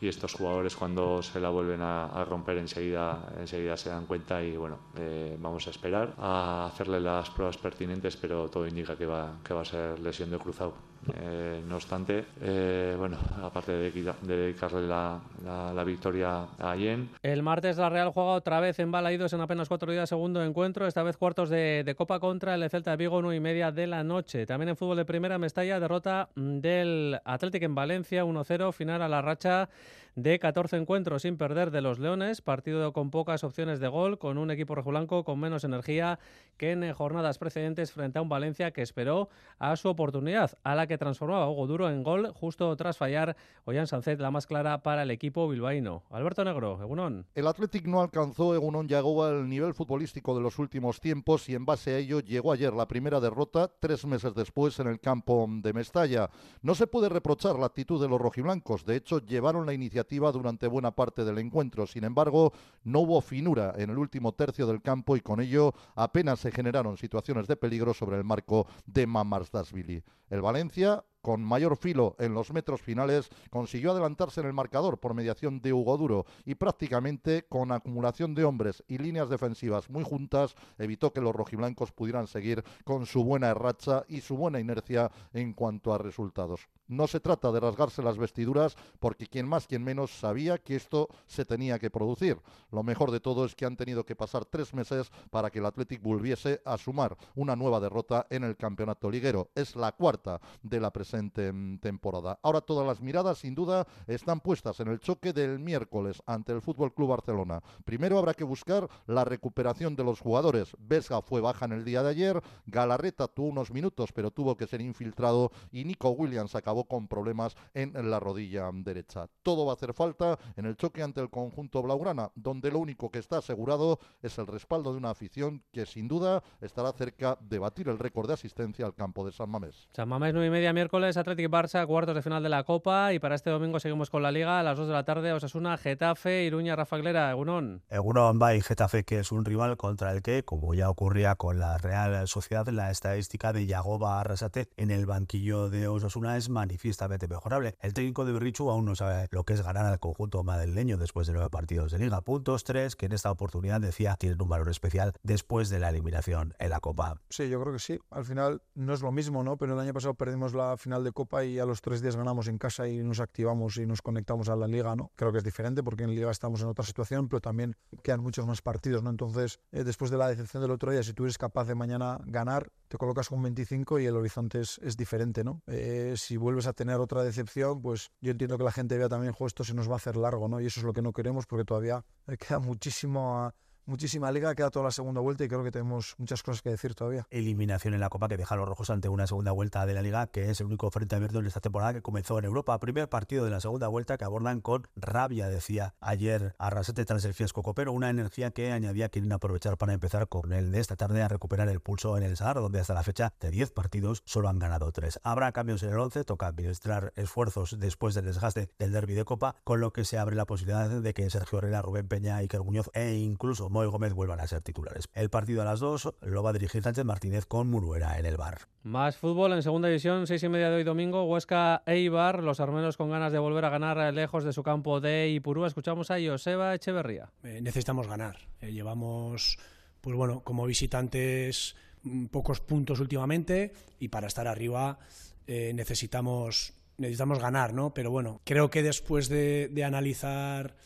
[0.00, 4.56] y estos jugadores cuando se la vuelven a, romper enseguida, enseguida se dan cuenta y
[4.56, 9.38] bueno, eh, vamos a esperar a hacerle las pruebas pertinentes, pero todo indica que va,
[9.42, 10.74] que va a ser lesión de cruzado.
[11.14, 13.90] Eh, no obstante, eh, bueno, aparte de,
[14.22, 17.10] dedicarle la, la, victoria a Yen.
[17.22, 20.86] El martes la Real juega otra vez en Balaídos en apenas cuatro días, segundo encuentro,
[20.86, 24.02] esta vez cuartos de, Copa contra el Celta de Vigo, 1 y media de la
[24.02, 24.46] noche.
[24.46, 29.22] También en fútbol de primera, Mestalla, derrota del Atlético en Valencia, 1-0, final a la
[29.22, 29.68] racha
[30.16, 34.38] de 14 encuentros sin perder de los Leones, partido con pocas opciones de gol, con
[34.38, 36.18] un equipo rojiblanco con menos energía
[36.56, 40.86] que en jornadas precedentes frente a un Valencia que esperó a su oportunidad, a la
[40.86, 45.02] que transformaba Hugo Duro en gol justo tras fallar Ollán Sancet, la más clara para
[45.02, 46.04] el equipo bilbaíno.
[46.10, 47.26] Alberto Negro, Egunon.
[47.34, 51.66] El Athletic no alcanzó, Egunon llegó al nivel futbolístico de los últimos tiempos y en
[51.66, 55.74] base a ello llegó ayer la primera derrota, tres meses después en el campo de
[55.74, 56.30] Mestalla.
[56.62, 60.68] No se puede reprochar la actitud de los rojiblancos, de hecho llevaron la iniciativa durante
[60.68, 61.86] buena parte del encuentro.
[61.86, 62.52] Sin embargo,
[62.84, 66.96] no hubo finura en el último tercio del campo y con ello apenas se generaron
[66.96, 70.02] situaciones de peligro sobre el marco de Mamarsdasvili.
[70.30, 75.12] El Valencia con mayor filo en los metros finales, consiguió adelantarse en el marcador por
[75.12, 80.54] mediación de Hugo Duro y prácticamente con acumulación de hombres y líneas defensivas muy juntas
[80.78, 85.52] evitó que los rojiblancos pudieran seguir con su buena racha y su buena inercia en
[85.52, 86.68] cuanto a resultados.
[86.86, 91.08] No se trata de rasgarse las vestiduras porque quien más, quien menos sabía que esto
[91.26, 92.40] se tenía que producir.
[92.70, 95.66] Lo mejor de todo es que han tenido que pasar tres meses para que el
[95.66, 99.50] Athletic volviese a sumar una nueva derrota en el campeonato liguero.
[99.56, 102.38] Es la cuarta de la presente mm, temporada.
[102.42, 106.62] Ahora todas las miradas, sin duda, están puestas en el choque del miércoles ante el
[106.62, 107.62] Fútbol Club Barcelona.
[107.84, 110.76] Primero habrá que buscar la recuperación de los jugadores.
[110.78, 114.66] Vesga fue baja en el día de ayer, Galarreta tuvo unos minutos, pero tuvo que
[114.66, 119.28] ser infiltrado y Nico Williams acabó con problemas en la rodilla derecha.
[119.42, 123.10] Todo va a hacer falta en el choque ante el conjunto blaugrana, donde lo único
[123.10, 127.58] que está asegurado es el respaldo de una afición que sin duda estará cerca de
[127.58, 129.88] batir el récord de asistencia al campo de San Mamés.
[129.92, 133.20] San Mamés 9 y media miércoles, Atlético Barça, cuartos de final de la Copa y
[133.20, 136.42] para este domingo seguimos con la Liga a las 2 de la tarde, Osasuna, Getafe,
[136.42, 137.82] Iruña, Rafa Glera, Egunon.
[137.88, 141.60] Egunon va y Getafe que es un rival contra el que, como ya ocurría con
[141.60, 147.28] la Real Sociedad, la estadística de Yagoba Arrasate en el banquillo de Osasuna es manifiestamente
[147.28, 147.76] mejorable.
[147.80, 151.28] El técnico de Birrichu aún no sabe lo que es ganar al conjunto madrileño después
[151.28, 152.20] de nueve partidos de liga.
[152.22, 156.54] Puntos tres que en esta oportunidad decía tienen un valor especial después de la eliminación
[156.58, 157.20] en la Copa.
[157.28, 157.98] Sí, yo creo que sí.
[158.10, 159.56] Al final no es lo mismo, ¿no?
[159.56, 162.46] Pero el año pasado perdimos la final de Copa y a los tres días ganamos
[162.46, 165.10] en casa y nos activamos y nos conectamos a la liga, ¿no?
[165.16, 168.46] Creo que es diferente porque en liga estamos en otra situación, pero también quedan muchos
[168.46, 169.10] más partidos, ¿no?
[169.10, 172.20] Entonces, eh, después de la decepción del otro día, si tú eres capaz de mañana
[172.24, 175.60] ganar, te colocas con 25 y el horizonte es, es diferente, ¿no?
[175.66, 179.34] Eh, si vuelves a tener otra decepción, pues yo entiendo que la gente vea también,
[179.36, 180.60] esto se nos va a hacer largo, ¿no?
[180.60, 182.04] Y eso es lo que no queremos porque todavía
[182.38, 183.54] queda muchísimo a
[183.86, 186.94] muchísima liga, queda toda la segunda vuelta y creo que tenemos muchas cosas que decir
[186.94, 187.26] todavía.
[187.30, 190.02] Eliminación en la Copa que deja a los rojos ante una segunda vuelta de la
[190.02, 192.78] liga, que es el único frente abierto en esta temporada que comenzó en Europa.
[192.78, 197.34] Primer partido de la segunda vuelta que abordan con rabia, decía ayer Arrasete tras el
[197.34, 201.22] fiasco copero, una energía que añadía quieren aprovechar para empezar con el de esta tarde
[201.22, 204.48] a recuperar el pulso en el Sahara, donde hasta la fecha de 10 partidos solo
[204.48, 205.20] han ganado 3.
[205.22, 209.56] Habrá cambios en el 11, toca administrar esfuerzos después del desgaste del derby de Copa,
[209.64, 212.90] con lo que se abre la posibilidad de que Sergio Herrera, Rubén Peña, Iker Muñoz
[212.94, 215.04] e incluso Moy Gómez vuelvan a ser titulares.
[215.12, 218.38] El partido a las dos lo va a dirigir Sánchez Martínez con Muruera en el
[218.38, 218.60] bar.
[218.84, 222.96] Más fútbol en segunda división, seis y media de hoy domingo, Huesca Eibar, los armenos
[222.96, 225.66] con ganas de volver a ganar lejos de su campo de Ipurú.
[225.66, 227.30] Escuchamos a Joseba Echeverría.
[227.42, 228.38] Eh, necesitamos ganar.
[228.62, 229.58] Eh, llevamos,
[230.00, 234.98] pues bueno, como visitantes mm, pocos puntos últimamente y para estar arriba
[235.46, 237.92] eh, necesitamos necesitamos ganar, ¿no?
[237.92, 240.76] Pero bueno, creo que después de, de analizar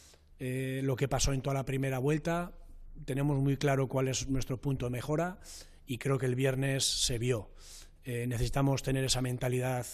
[0.40, 2.52] eh, lo que pasó en toda la primera vuelta,
[3.04, 5.38] tenemos muy claro cuál es nuestro punto de mejora
[5.86, 7.50] y creo que el viernes se vio.
[8.04, 9.86] Eh, necesitamos tener esa mentalidad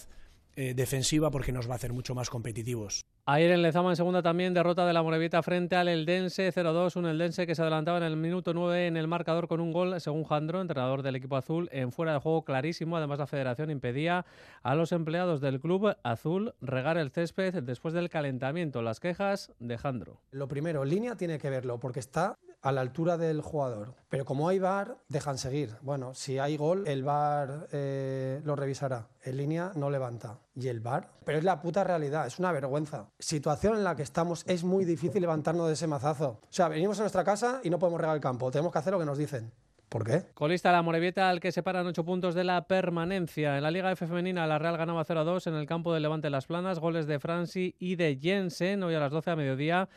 [0.54, 3.02] eh, defensiva porque nos va a hacer mucho más competitivos.
[3.28, 7.06] Ayer en Lezama en segunda también derrota de la Morevieta frente al Eldense 0-2, un
[7.06, 10.22] Eldense que se adelantaba en el minuto 9 en el marcador con un gol, según
[10.22, 12.96] Jandro, entrenador del equipo azul, en fuera de juego clarísimo.
[12.96, 14.24] Además la federación impedía
[14.62, 18.80] a los empleados del club azul regar el césped después del calentamiento.
[18.80, 20.20] Las quejas de Jandro.
[20.30, 23.94] Lo primero, línea tiene que verlo porque está a la altura del jugador.
[24.08, 25.76] Pero como hay VAR, dejan seguir.
[25.82, 29.08] Bueno, si hay gol, el VAR eh, lo revisará.
[29.22, 30.38] En línea no levanta.
[30.54, 31.10] ¿Y el VAR?
[31.24, 33.08] Pero es la puta realidad, es una vergüenza.
[33.18, 36.40] Situación en la que estamos, es muy difícil levantarnos de ese mazazo.
[36.42, 38.50] O sea, venimos a nuestra casa y no podemos regar el campo.
[38.50, 39.52] Tenemos que hacer lo que nos dicen.
[39.88, 40.24] ¿Por qué?
[40.34, 43.56] Colista la Morevieta al que separan ocho puntos de la permanencia.
[43.56, 46.80] En la Liga femenina la Real ganaba 0-2 en el campo del Levante Las Planas,
[46.80, 49.88] goles de Franci y de Jensen hoy a las 12 a mediodía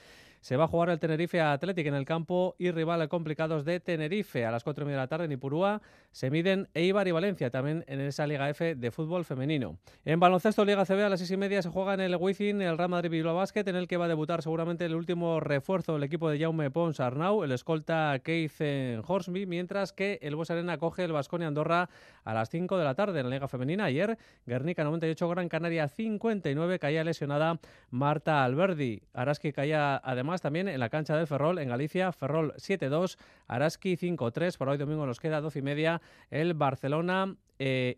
[0.41, 4.45] se va a jugar el Tenerife Athletic en el campo y rivales complicados de Tenerife.
[4.45, 7.49] A las 4 y media de la tarde en Ipurúa se miden Eibar y Valencia,
[7.49, 9.78] también en esa Liga F de fútbol femenino.
[10.06, 12.78] En baloncesto Liga CB a las 6 y media se juega en el Wizzing el
[12.78, 16.04] Real Madrid Bilbao Basket, en el que va a debutar seguramente el último refuerzo del
[16.04, 18.62] equipo de Jaume Pons Arnau, el escolta Keith
[19.06, 21.89] Horsby, mientras que el Bues Arena coge el Vasconia Andorra
[22.23, 23.86] a las 5 de la tarde en la Liga Femenina.
[23.86, 29.02] Ayer, Guernica 98, Gran Canaria 59, caía lesionada Marta Alberdi.
[29.13, 34.57] Araski caía además también en la cancha del Ferrol en Galicia, Ferrol 7-2, Araski 5-3,
[34.57, 37.95] por hoy domingo nos queda 12 y media el Barcelona eh.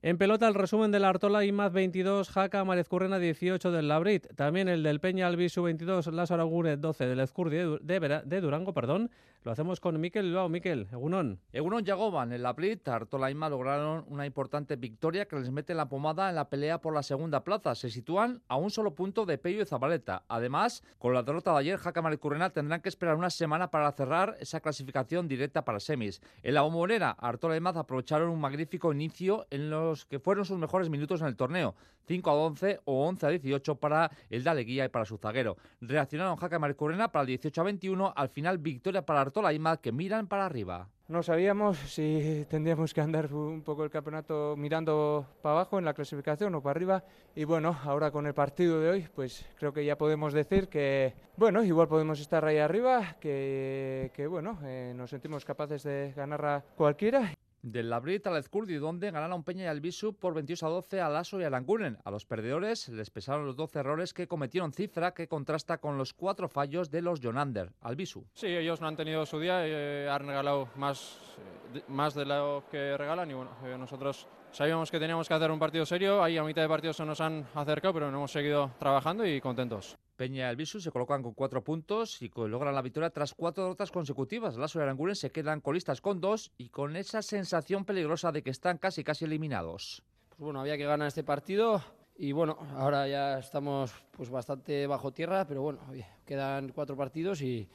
[0.00, 4.28] En pelota, el resumen de la Artola IMAZ 22, Jaca Marezcurrena 18 del Labrit.
[4.36, 9.10] También el del Peña Albisu 22, Lázaro Agure 12 del Ezcurdi de, de, Durango, perdón.
[9.42, 10.48] Lo hacemos con Miquel Bilbao.
[10.48, 11.40] Miquel, Egunon.
[11.52, 16.36] Egunon en Labrit, Artola IMA lograron una importante victoria que les mete la pomada en
[16.36, 17.74] la pelea por la segunda plaza.
[17.74, 20.22] Se sitúan a un solo punto de Pello y Zabaleta.
[20.28, 24.36] Además, con la derrota de ayer, Jaca Marezcurrena tendrán que esperar una semana para cerrar
[24.38, 26.20] esa clasificación directa para semis.
[26.44, 30.88] En la bombonera, Artola IMAZ aprovecharon un magnífico inicio en los que fueron sus mejores
[30.90, 31.74] minutos en el torneo.
[32.06, 35.56] 5 a 11 o 11 a 18 para el Daleguía y para su zaguero.
[35.80, 38.12] Reaccionaron Jaca Marcurena para el 18 a 21.
[38.16, 40.88] Al final, victoria para Artola y Mad que miran para arriba.
[41.08, 45.94] No sabíamos si tendríamos que andar un poco el campeonato mirando para abajo en la
[45.94, 47.04] clasificación o para arriba.
[47.34, 51.14] Y bueno, ahora con el partido de hoy, pues creo que ya podemos decir que,
[51.36, 56.44] bueno, igual podemos estar ahí arriba, que, que bueno, eh, nos sentimos capaces de ganar
[56.44, 57.32] a cualquiera.
[57.70, 61.40] Del Labrit al Ezcurdi, donde ganaron Peña y Albisu por 22 a 12 a Lasso
[61.40, 61.98] y a Langunen.
[62.04, 66.14] A los perdedores les pesaron los 12 errores que cometieron Cifra, que contrasta con los
[66.14, 67.72] cuatro fallos de los Jonander.
[67.82, 68.24] Albisu.
[68.32, 71.18] Sí, ellos no han tenido su día, eh, han regalado más,
[71.74, 75.50] eh, más de lo que regalan y bueno, eh, nosotros sabíamos que teníamos que hacer
[75.50, 78.32] un partido serio, ahí a mitad de partido se nos han acercado, pero no hemos
[78.32, 79.96] seguido trabajando y contentos.
[80.16, 83.92] Peña y Albisu se colocan con cuatro puntos y logran la victoria tras cuatro derrotas
[83.92, 84.56] consecutivas.
[84.56, 88.50] Lasso y Aranguren se quedan colistas con dos y con esa sensación peligrosa de que
[88.50, 90.02] están casi casi eliminados.
[90.30, 91.82] Pues bueno, había que ganar este partido
[92.16, 95.78] y bueno, ahora ya estamos pues bastante bajo tierra, pero bueno,
[96.26, 97.68] quedan cuatro partidos y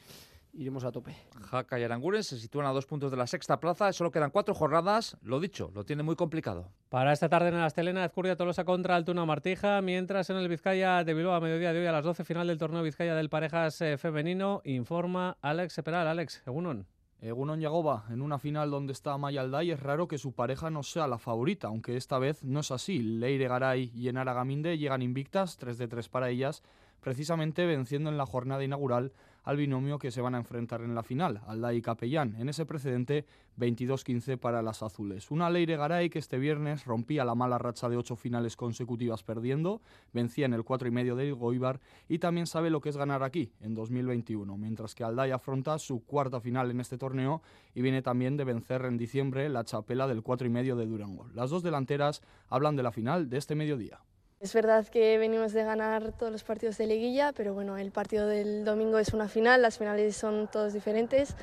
[0.56, 1.16] iremos a tope.
[1.40, 4.54] Jaca y Aranguren se sitúan a dos puntos de la sexta plaza, solo quedan cuatro
[4.54, 6.68] jornadas, lo dicho, lo tiene muy complicado.
[6.88, 11.04] Para esta tarde en la Estelena, Ezcurdia Tolosa contra Altuna Martija, mientras en el Vizcaya
[11.04, 13.80] de Bilbao a mediodía de hoy a las 12, final del torneo Vizcaya del Parejas
[13.80, 16.06] eh, Femenino, informa Alex Seperal.
[16.06, 16.86] Alex, Egunon.
[17.20, 20.82] Egunon Yagoba, en una final donde está Maya Alday, es raro que su pareja no
[20.82, 22.98] sea la favorita, aunque esta vez no es así.
[22.98, 26.62] Leire Garay y Enara Gaminde llegan invictas, 3 de 3 para ellas,
[27.00, 29.12] precisamente venciendo en la jornada inaugural
[29.44, 32.34] al binomio que se van a enfrentar en la final, Alday y Capellán.
[32.38, 33.26] En ese precedente,
[33.58, 35.30] 22-15 para las azules.
[35.30, 39.80] Una Leire Garay que este viernes rompía la mala racha de ocho finales consecutivas perdiendo,
[40.12, 43.22] vencía en el 4 y medio de Goibar y también sabe lo que es ganar
[43.22, 47.42] aquí, en 2021, mientras que Alday afronta su cuarta final en este torneo
[47.74, 51.28] y viene también de vencer en diciembre la chapela del 4 y medio de Durango.
[51.34, 54.00] Las dos delanteras hablan de la final de este mediodía.
[54.44, 58.26] Es verdad que venimos de ganar todos los partidos de liguilla, pero bueno, el partido
[58.26, 61.34] del domingo es una final, las finales son todos diferentes.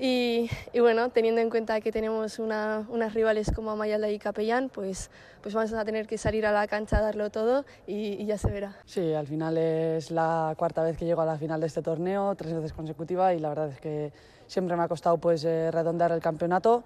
[0.00, 0.48] Y,
[0.80, 5.10] bueno, teniendo en cuenta que tenemos unas rivales como Amayalda y Capellán, pues,
[5.42, 8.50] pues vamos a tener que salir a la cancha a darlo todo y, ya se
[8.50, 8.74] verá.
[8.86, 12.34] Sí, al final es la cuarta vez que llego a la final de este torneo,
[12.34, 14.10] tres veces consecutiva y la verdad es que
[14.46, 16.82] siempre me ha costado pues eh, redondear el campeonato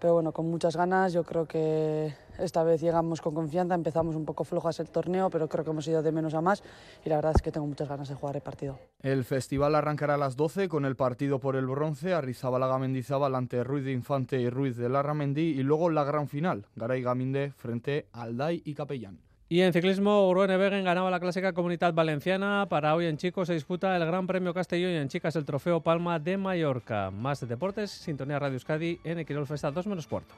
[0.00, 1.12] pero bueno, con muchas ganas.
[1.12, 5.48] Yo creo que esta vez llegamos con confianza, empezamos un poco flojas el torneo, pero
[5.48, 6.62] creo que hemos ido de menos a más
[7.04, 8.78] y la verdad es que tengo muchas ganas de jugar el partido.
[9.00, 13.62] El festival arrancará a las 12 con el partido por el bronce, Arrizabalaga Mendizábal ante
[13.64, 18.08] Ruiz de Infante y Ruiz de Larramendi y luego la gran final, Garay Gaminde frente
[18.12, 19.23] a Alday y Capellán.
[19.48, 22.66] Y en ciclismo, Uruene Begen ganaba la clásica Comunidad Valenciana.
[22.68, 25.80] Para hoy en chicos se disputa el Gran Premio Castelló y en chicas el Trofeo
[25.80, 27.10] Palma de Mallorca.
[27.10, 30.34] Más de deportes, Sintonía Radio Euskadi en Equirol Festa 2 menos cuarto.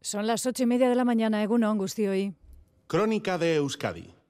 [0.00, 2.34] Son las ocho y media de la mañana, Egunon, hoy.
[2.88, 4.21] Crónica de Euskadi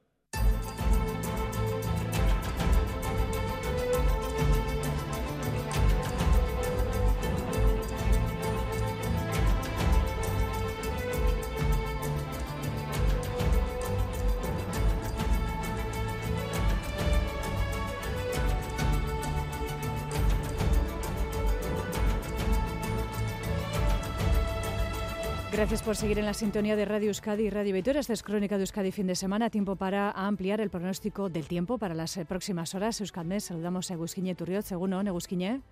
[25.72, 28.00] Gracias por seguir en la sintonía de Radio Euskadi y Radio Vitoria.
[28.00, 29.48] Esta es Crónica de Euskadi fin de semana.
[29.48, 33.00] Tiempo para ampliar el pronóstico del tiempo para las eh, próximas horas.
[33.00, 34.70] Euskadmes, saludamos a Egusquiñe Turriot.
[34.70, 35.62] Egunon, Egusquiñe.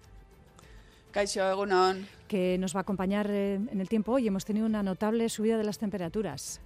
[1.11, 2.07] Caixo, Egunon.
[2.29, 4.27] Que nos va a acompañar eh, en el tiempo hoy.
[4.27, 6.63] Hemos tenido una notable subida de las temperaturas.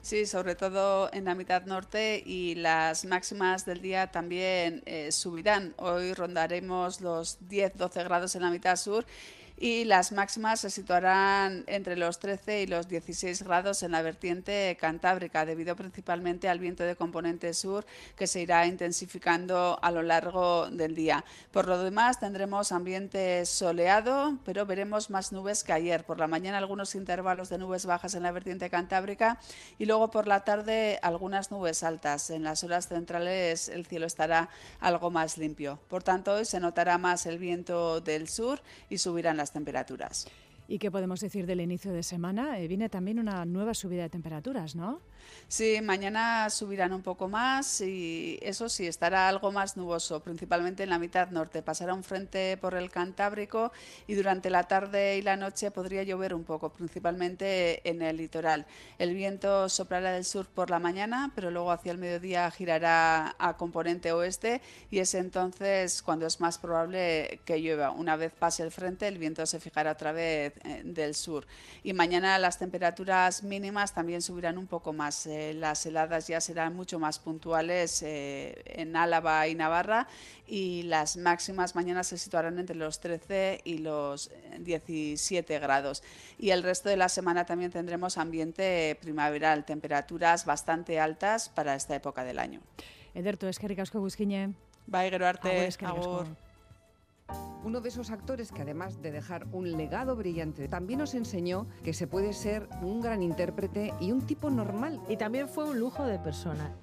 [0.00, 5.74] Sí, sobre todo en la mitad norte y las máximas del día también eh, subirán.
[5.78, 9.04] Hoy rondaremos los 10-12 grados en la mitad sur
[9.56, 14.76] y las máximas se situarán entre los 13 y los 16 grados en la vertiente
[14.80, 17.86] cantábrica, debido principalmente al viento de componente sur
[18.16, 21.24] que se irá intensificando a lo largo del día.
[21.52, 26.04] Por lo demás, tendremos ambiente soleado, pero veremos más nubes que ayer.
[26.04, 29.38] Por la mañana algunos intervalos de nubes bajas en la vertiente cantábrica
[29.78, 32.30] y luego por la tarde algunas nubes altas.
[32.30, 34.48] En las horas centrales el cielo estará
[34.80, 35.78] algo más limpio.
[35.88, 40.26] Por tanto, hoy se notará más el viento del sur y subirán las temperaturas.
[40.66, 42.58] ¿Y qué podemos decir del inicio de semana?
[42.58, 45.00] Eh, viene también una nueva subida de temperaturas, ¿no?
[45.48, 50.90] Sí, mañana subirán un poco más y eso sí, estará algo más nuboso, principalmente en
[50.90, 51.62] la mitad norte.
[51.62, 53.72] Pasará un frente por el Cantábrico
[54.06, 58.66] y durante la tarde y la noche podría llover un poco, principalmente en el litoral.
[58.98, 63.56] El viento soplará del sur por la mañana, pero luego hacia el mediodía girará a
[63.56, 64.60] componente oeste
[64.90, 67.90] y es entonces cuando es más probable que llueva.
[67.90, 71.46] Una vez pase el frente, el viento se fijará otra vez eh, del sur.
[71.82, 76.74] Y mañana las temperaturas mínimas también subirán un poco más eh, las heladas ya serán
[76.74, 80.06] mucho más puntuales eh, en Álava y Navarra
[80.46, 86.02] y las máximas mañana se situarán entre los 13 y los 17 grados.
[86.38, 91.94] Y el resto de la semana también tendremos ambiente primaveral, temperaturas bastante altas para esta
[91.94, 92.60] época del año.
[93.14, 94.54] Ederto, eskerrik asko guzkine.
[94.86, 95.68] Bai, gero arte.
[97.64, 101.94] Uno de esos actores que además de dejar un legado brillante, también nos enseñó que
[101.94, 105.00] se puede ser un gran intérprete y un tipo normal.
[105.08, 106.76] Y también fue un lujo de persona.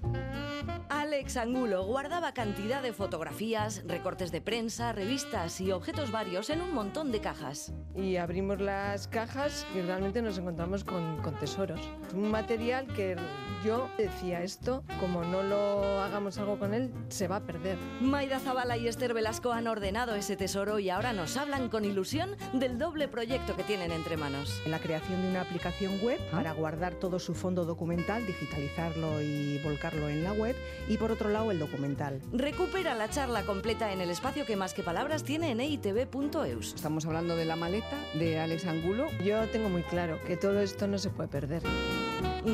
[1.12, 6.72] Alex Angulo guardaba cantidad de fotografías, recortes de prensa, revistas y objetos varios en un
[6.72, 7.74] montón de cajas.
[7.94, 11.82] Y abrimos las cajas y realmente nos encontramos con, con tesoros.
[12.14, 13.16] Un material que
[13.62, 17.76] yo decía esto, como no lo hagamos algo con él, se va a perder.
[18.00, 22.36] Maida Zavala y Esther Velasco han ordenado ese tesoro y ahora nos hablan con ilusión
[22.54, 24.62] del doble proyecto que tienen entre manos.
[24.66, 26.36] La creación de una aplicación web ah.
[26.36, 30.56] para guardar todo su fondo documental, digitalizarlo y volcarlo en la web
[30.88, 32.22] y por otro lado el documental.
[32.32, 36.74] Recupera la charla completa en el espacio que más que palabras tiene en eitv.eus.
[36.74, 39.08] Estamos hablando de la maleta de Alex Angulo.
[39.24, 41.64] Yo tengo muy claro que todo esto no se puede perder.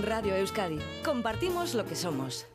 [0.02, 0.78] Radio Euskadi.
[1.04, 2.46] Compartimos lo que somos.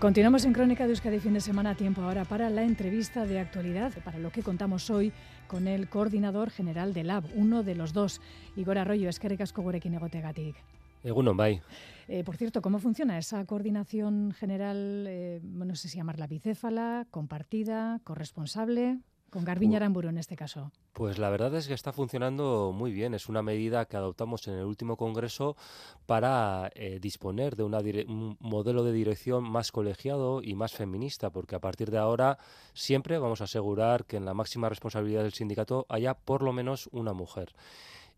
[0.00, 3.92] Continuamos en Crónica de Euskadi fin de semana, tiempo ahora para la entrevista de actualidad,
[4.02, 5.12] para lo que contamos hoy
[5.46, 8.22] con el coordinador general de LAB, uno de los dos,
[8.56, 10.56] Igor Arroyo, eskerrik asko gurekin egotegatik.
[11.04, 11.60] Egunon, bai.
[12.08, 18.00] Eh, por cierto, ¿cómo funciona esa coordinación general, eh, no sé si llamarla bicéfala, compartida,
[18.02, 19.00] corresponsable?
[19.30, 20.72] Con Garbiñe Aramburu en este caso.
[20.92, 23.14] Pues la verdad es que está funcionando muy bien.
[23.14, 25.56] Es una medida que adoptamos en el último congreso
[26.06, 31.54] para eh, disponer de una un modelo de dirección más colegiado y más feminista, porque
[31.54, 32.38] a partir de ahora
[32.74, 36.88] siempre vamos a asegurar que en la máxima responsabilidad del sindicato haya por lo menos
[36.92, 37.54] una mujer.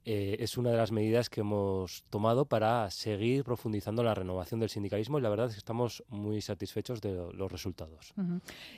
[0.04, 4.68] Eh, es una de las medidas que hemos tomado para seguir profundizando la renovación del
[4.68, 8.12] sindicalismo y la verdad es que estamos muy satisfechos de los resultados.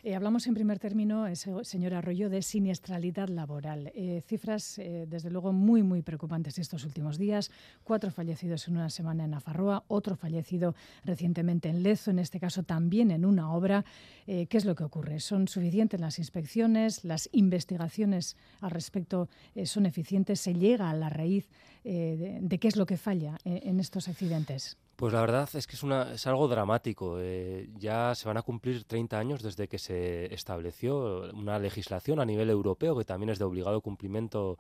[0.02, 3.90] Eh, hablamos en primer término, eh, señor Arroyo, de siniestralidad laboral.
[4.26, 7.50] cifras, desde luego, muy, muy preocupantes estos últimos días.
[7.84, 12.64] Cuatro fallecidos en una semana en Nafarroa, otro fallecido recientemente en Lezo, en este caso
[12.64, 13.84] también en una obra.
[14.26, 15.20] ¿Qué es lo que ocurre?
[15.20, 17.04] ¿Son suficientes las inspecciones?
[17.04, 19.28] ¿Las investigaciones al respecto
[19.64, 20.40] son eficientes?
[20.40, 21.48] ¿Se llega a la raíz
[21.86, 24.78] eh, de, qué es lo que falla eh, en, estos accidentes?
[24.96, 27.18] Pues la verdad es que es, una, algo dramático.
[27.20, 32.24] Eh, ya se van a cumplir 30 años desde que se estableció una legislación a
[32.24, 34.56] nivel europeo que también es de obligado cumplimiento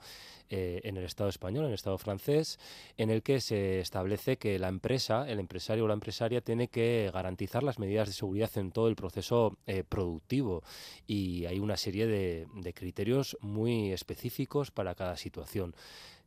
[0.50, 2.60] en el Estado español, en el Estado francés,
[2.96, 7.10] en el que se establece que la empresa, el empresario o la empresaria tiene que
[7.12, 9.56] garantizar las medidas de seguridad en todo el proceso
[9.88, 10.62] productivo
[11.08, 15.74] y hay una serie de criterios muy específicos para cada situación.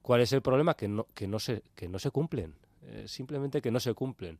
[0.08, 0.74] ¿Cuál es el problema?
[0.76, 4.40] Que no, que no, se, que no se cumplen, eh, simplemente que no se cumplen.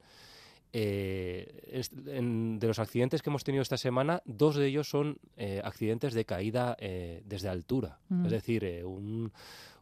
[0.72, 6.14] Eh, de los accidentes que hemos tenido esta semana, dos de ellos son eh, accidentes
[6.14, 8.26] de caída desde altura, mm.
[8.28, 9.34] es decir, un,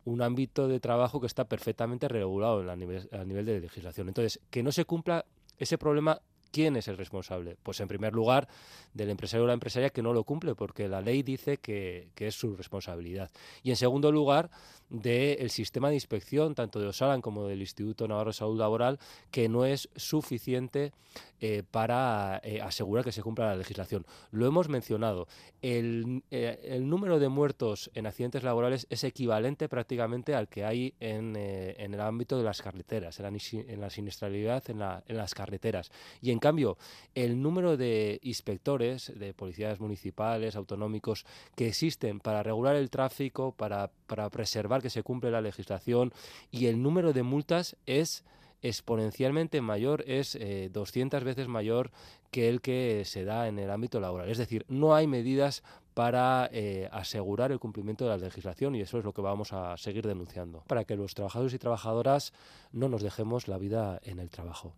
[0.05, 4.07] un, ámbito de trabajo que está perfectamente regulado a nivel, a nivel de legislación.
[4.07, 5.23] Entonces, que no se cumpla
[5.59, 6.19] ese problema
[6.55, 7.57] ¿Quién es el responsable?
[7.61, 8.47] Pues en primer lugar
[8.93, 12.33] del empresario o la empresaria que no lo cumple porque la ley dice que, es
[12.33, 13.29] su responsabilidad.
[13.61, 14.49] Y en segundo lugar
[14.89, 18.99] del sistema de inspección, tanto de Osalan como del Instituto Navarro de Salud Laboral,
[19.31, 20.93] que no es suficiente
[21.41, 24.05] eh, para eh, asegurar que se cumpla la legislación.
[24.31, 25.27] Lo hemos mencionado.
[25.61, 30.93] El, eh, el, número de muertos en accidentes laborales es equivalente prácticamente al que hay
[30.99, 35.91] en, el ámbito de las carreteras, en la, en siniestralidad en, en las carreteras.
[36.21, 36.77] Y en cambio,
[37.15, 41.25] el número de inspectores, de policías municipales, autonómicos,
[41.55, 46.13] que existen para regular el tráfico, para, para preservar que se cumple la legislación,
[46.51, 48.23] y el número de multas es
[48.61, 50.37] exponencialmente mayor, es
[50.71, 51.89] 200 eh, veces mayor
[52.29, 54.29] que el que se da en el ámbito laboral.
[54.29, 55.63] Es decir, no hay medidas
[55.95, 59.77] para eh, asegurar el cumplimiento de la legislación y eso es lo que vamos a
[59.77, 62.33] seguir denunciando, para que los trabajadores y trabajadoras
[62.73, 64.73] no nos dejemos la vida en el trabajo.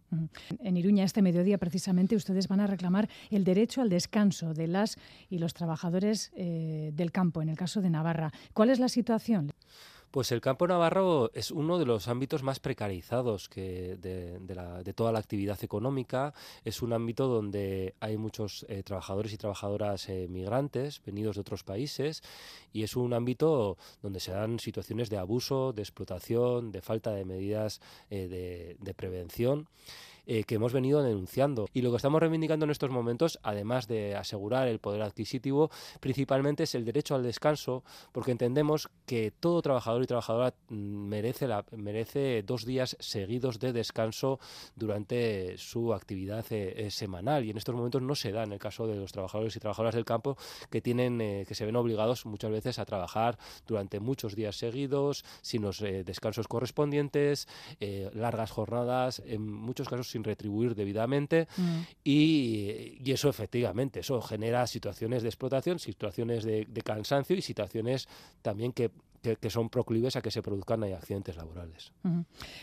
[0.60, 4.98] En Iruña este mediodía precisamente ustedes van a reclamar el derecho al descanso de las
[5.28, 8.32] y los trabajadores eh, del campo, en el caso de Navarra.
[8.54, 9.54] ¿Cuál es la situación?
[10.12, 15.62] Pues el campo navarro es uno de los ámbitos más precarizados de, toda la actividad
[15.64, 16.34] económica.
[16.64, 21.64] Es un ámbito donde hay muchos eh, trabajadores y trabajadoras eh, migrantes venidos de otros
[21.64, 22.24] países
[22.72, 27.26] y es un ámbito donde se dan situaciones de abuso, de explotación, de falta de
[27.26, 29.68] medidas eh, de prevención.
[30.30, 31.70] Eh, que hemos venido denunciando.
[31.74, 35.72] Y lo que estamos reivindicando en estos momentos, además de asegurar el poder adquisitivo,
[36.02, 41.48] principalmente es el derecho al descanso, porque entendemos que todo trabajador y trabajadora mm, merece,
[41.48, 44.42] la, merece dos días seguidos de descanso
[44.76, 47.46] durante su actividad eh, eh, semanal.
[47.46, 49.96] Y en estos momentos no se da en el caso de los trabajadores y trabajadoras
[49.96, 50.36] del campo
[50.70, 55.62] que tienen que se ven obligados muchas veces a trabajar durante muchos días seguidos, sin
[55.62, 57.48] los descansos correspondientes,
[58.14, 61.80] largas jornadas, en muchos casos sin retribuir debidamente mm.
[62.04, 68.08] y, eso efectivamente, eso genera situaciones de explotación, situaciones de, cansancio y situaciones
[68.42, 68.92] también que,
[69.50, 71.92] son proclives a que se produzcan accidentes laborales.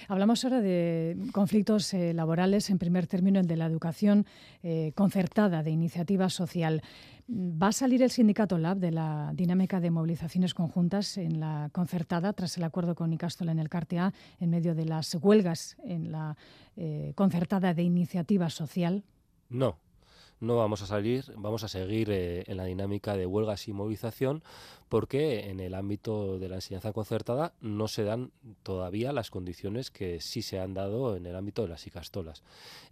[0.09, 4.27] Hablamos ahora de conflictos eh, laborales, en primer término el de la educación
[4.63, 6.83] eh, concertada de iniciativa social.
[7.29, 12.35] Va a salir el sindicato Lab de la dinámica de movilizaciones conjuntas en la concertada
[12.35, 16.37] tras el acuerdo con Icastol en el CARTEA en medio de las huelgas en la
[16.77, 19.05] eh, concertada de iniciativa social.
[19.49, 19.79] No,
[20.41, 24.43] no vamos a salir, vamos a seguir eh, en la dinámica de huelgas y movilización
[24.89, 28.31] porque en el ámbito de la enseñanza concertada no se dan
[28.63, 32.43] todavía las condiciones que sí se han dado en el ámbito de las icastolas.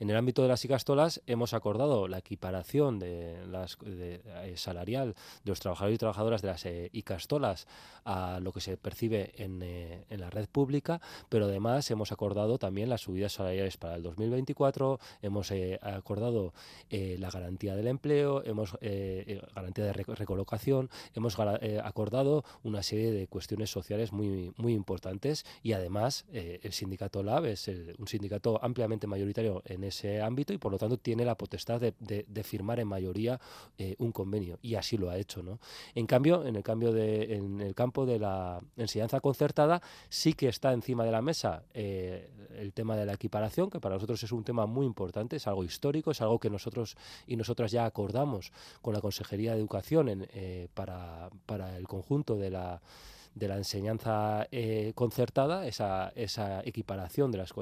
[0.01, 5.15] En el ámbito de las icastolas hemos acordado la equiparación de las, eh, salarial
[5.45, 7.67] de los trabajadores y trabajadoras de las eh, icastolas
[8.05, 12.89] a lo que se percibe en, en, la red pública, pero además hemos acordado también
[12.89, 16.53] las subidas salariales para el 2024, hemos acordado
[16.91, 23.13] la garantía del empleo, hemos eh, eh, garantía de recolocación, hemos eh, acordado una serie
[23.13, 27.69] de cuestiones sociales muy, muy importantes y además el sindicato LAB es
[27.99, 32.43] un sindicato ampliamente mayoritario en ese ámbito y por lo tanto tiene la potestad de,
[32.43, 33.41] firmar en mayoría
[33.99, 35.43] un convenio y así lo ha hecho.
[35.43, 35.59] ¿no?
[35.95, 40.49] En cambio, en el, cambio de, en el campo de la enseñanza concertada sí que
[40.49, 44.45] está encima de la mesa el tema de la equiparación, que para nosotros es un
[44.45, 48.95] tema muy importante, es algo histórico, es algo que nosotros y nosotras ya acordamos con
[48.95, 52.81] la Consejería de Educación eh, para, para, el conjunto de la
[53.35, 57.53] de la enseñanza eh, concertada, esa, esa equiparación de las,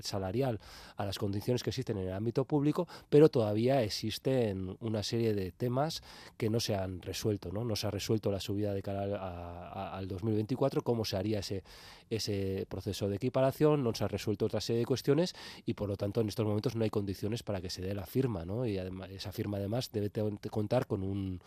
[0.00, 0.60] salarial
[0.96, 5.50] a las condiciones que existen en el ámbito público, pero todavía existen una serie de
[5.50, 6.02] temas
[6.36, 7.50] que no se han resuelto.
[7.50, 11.64] No, no se ha resuelto la subida de cara al 2024, cómo se haría ese,
[12.08, 15.34] ese proceso de equiparación, no se ha resuelto otra serie de cuestiones
[15.66, 18.06] y por lo tanto en estos momentos no hay condiciones para que se dé la
[18.06, 18.44] firma.
[18.44, 18.66] ¿no?
[18.66, 20.10] Y además, esa firma además debe
[20.50, 21.40] contar con un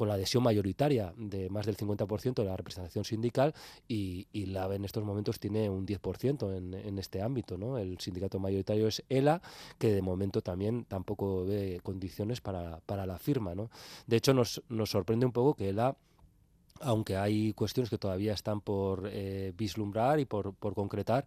[0.00, 3.52] con la adhesión mayoritaria de más del 50% de la representación sindical
[3.86, 7.58] y, la AVE en estos momentos tiene un 10% en, en este ámbito.
[7.58, 7.76] ¿no?
[7.76, 9.42] El sindicato mayoritario es ELA,
[9.78, 13.54] que de momento también tampoco ve condiciones para, para la firma.
[13.54, 13.68] ¿no?
[14.06, 15.94] De hecho, nos, nos sorprende un poco que ELA
[16.80, 21.26] aunque hay cuestiones que todavía están por eh, vislumbrar y por, por concretar,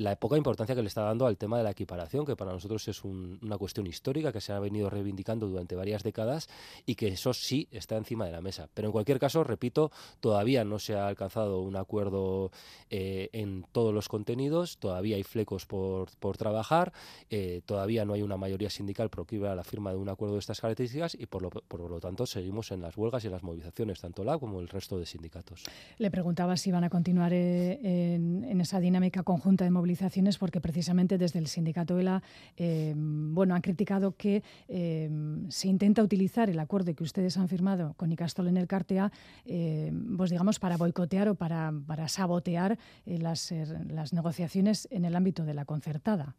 [0.00, 2.88] la poca importancia que le está dando al tema de la equiparación, que para nosotros
[2.88, 6.48] es una cuestión histórica que se ha venido reivindicando durante varias décadas
[6.86, 8.68] y que eso sí está encima de la mesa.
[8.72, 12.50] Pero en cualquier caso, repito, todavía no se ha alcanzado un acuerdo
[12.88, 16.92] eh, en todos los contenidos, todavía hay flecos por, trabajar,
[17.28, 20.40] eh, todavía no hay una mayoría sindical proclive a la firma de un acuerdo de
[20.40, 23.42] estas características y por lo, por lo tanto seguimos en las huelgas y en las
[23.42, 25.64] movilizaciones, tanto la como el resto de sindicatos.
[25.98, 29.89] Le preguntaba si van a continuar eh, en, en esa dinámica conjunta de movilización
[30.38, 32.22] porque precisamente desde el sindicato ELA
[32.56, 35.10] eh, bueno, han criticado que eh,
[35.48, 39.12] se intenta utilizar el acuerdo que ustedes han firmado con Icastol en el Cartea
[39.44, 43.52] eh, pues digamos, para boicotear o para, para sabotear las,
[43.88, 46.36] las negociaciones en el ámbito de la concertada.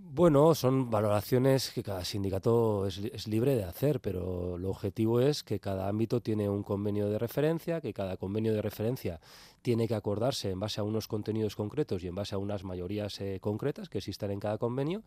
[0.00, 5.58] Bueno, son valoraciones que cada sindicato es, libre de hacer, pero lo objetivo es que
[5.58, 9.20] cada ámbito tiene un convenio de referencia, que cada convenio de referencia
[9.60, 13.20] tiene que acordarse en base a unos contenidos concretos y en base a unas mayorías
[13.20, 15.02] eh, concretas que existan en cada convenio.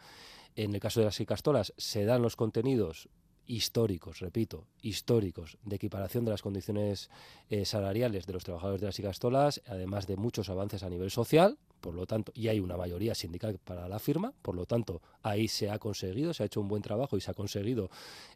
[0.57, 3.07] En el caso de las icastolas se dan los contenidos
[3.47, 7.09] históricos, repito, históricos, de equiparación de las condiciones
[7.49, 11.57] eh, salariales de los trabajadores de las icastolas, además de muchos avances a nivel social,
[11.81, 15.47] por lo tanto, y hay una mayoría sindical para la firma, por lo tanto, ahí
[15.47, 17.89] se ha conseguido, se ha hecho un buen trabajo y se ha conseguido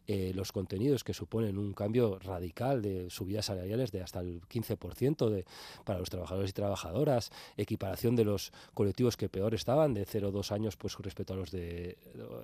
[0.06, 5.30] eh, los contenidos que suponen un cambio radical de subidas salariales de hasta el 15%
[5.30, 5.44] de,
[5.84, 10.30] para los trabajadores y trabajadoras, equiparación de los colectivos que peor estaban, de 0 a
[10.32, 11.96] 2 años pues respecto a los de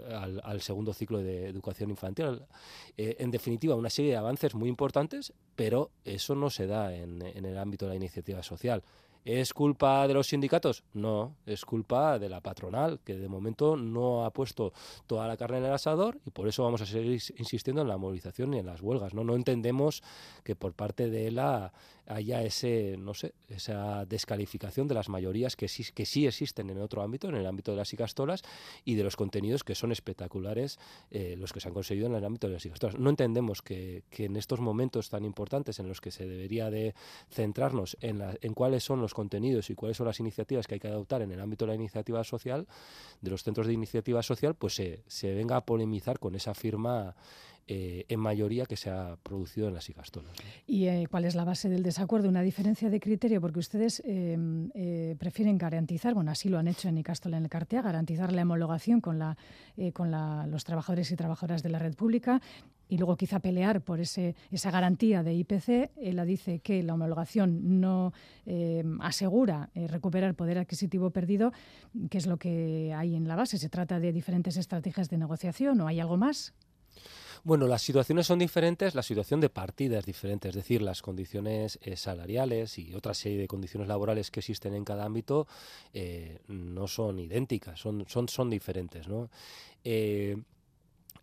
[0.09, 2.43] al, segundo ciclo de educación infantil.
[2.97, 7.23] Eh, en definitiva, una serie de avances muy importantes, pero eso no se da en
[7.23, 8.83] el ámbito de la iniciativa social.
[9.25, 10.83] ¿Es culpa de los sindicatos?
[10.95, 14.73] No, es culpa de la patronal, que de momento no ha puesto
[15.07, 17.99] toda la carne en el asador y por eso vamos a seguir insistiendo en la
[17.99, 19.15] movilización y en las huelgas.
[19.15, 20.03] No, no entendemos
[20.43, 21.73] que por parte de la
[22.07, 26.79] haya ese, no sé, esa descalificación de las mayorías que sí, que sí existen en
[26.79, 28.43] otro ámbito, en el ámbito de las icastolas,
[28.85, 30.79] y de los contenidos que son espectaculares
[31.11, 32.99] eh, los que se han conseguido en el ámbito de las icastolas.
[32.99, 36.95] No entendemos que, que, en estos momentos tan importantes en los que se debería de
[37.31, 40.81] centrarnos en, la, en cuáles son los contenidos y cuáles son las iniciativas que hay
[40.81, 42.67] que adoptar en el ámbito de la iniciativa social,
[43.21, 47.15] de los centros de iniciativa social, pues se, se venga a polemizar con esa firma
[47.69, 49.89] eh, en mayoría que se ha producido en las.
[50.67, 52.29] ¿Y eh, cuál es la base del desacuerdo?
[52.29, 53.41] ¿Una diferencia de criterio?
[53.41, 57.83] Porque ustedes eh, prefieren garantizar, bueno, así lo han hecho en Icastola en el Cartea,
[57.83, 59.37] garantizar la homologación con, la,
[60.49, 62.41] los trabajadores y trabajadoras de la red pública
[62.89, 65.93] y luego quizá pelear por ese, esa garantía de IPC.
[65.97, 68.13] Ella dice que la homologación no
[69.01, 71.53] asegura recuperar poder adquisitivo perdido,
[72.11, 73.57] que es lo que hay en la base.
[73.57, 76.55] ¿Se trata de diferentes estrategias de negociación o hay algo más?
[77.45, 81.77] Bueno, las situaciones son diferentes, la situación de partida es diferente, es decir, las condiciones
[81.83, 85.49] eh, salariales y otra serie de condiciones laborales que existen en cada ámbito
[85.93, 89.09] eh, no son idénticas, son, son, son diferentes.
[89.09, 89.29] ¿no?
[89.83, 90.37] Eh,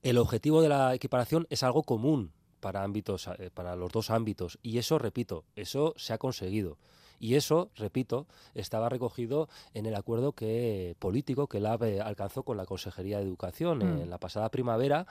[0.03, 4.77] el objetivo de la equiparación es algo común para, ámbitos, para los dos ámbitos y
[4.77, 6.77] eso, repito, eso se ha conseguido.
[7.21, 12.65] Y eso, repito, estaba recogido en el acuerdo que político que la alcanzó con la
[12.65, 14.01] Consejería de Educación mm.
[14.01, 15.05] en la pasada primavera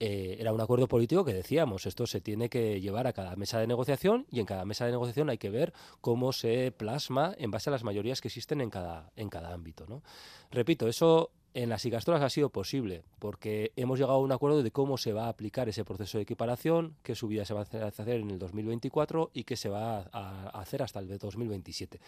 [0.00, 3.58] eh, era un acuerdo político que decíamos, esto se tiene que llevar a cada mesa
[3.58, 7.50] de negociación y en cada mesa de negociación hay que ver cómo se plasma en
[7.50, 9.86] base a las mayorías que existen en cada, en cada ámbito.
[9.88, 10.02] ¿no?
[10.50, 14.70] Repito, eso en las Igastolas ha sido posible porque hemos llegado a un acuerdo de
[14.70, 18.08] cómo se va a aplicar ese proceso de equiparación, qué subida se va a hacer
[18.10, 21.98] en el 2024 y qué se va a hacer hasta el 2027.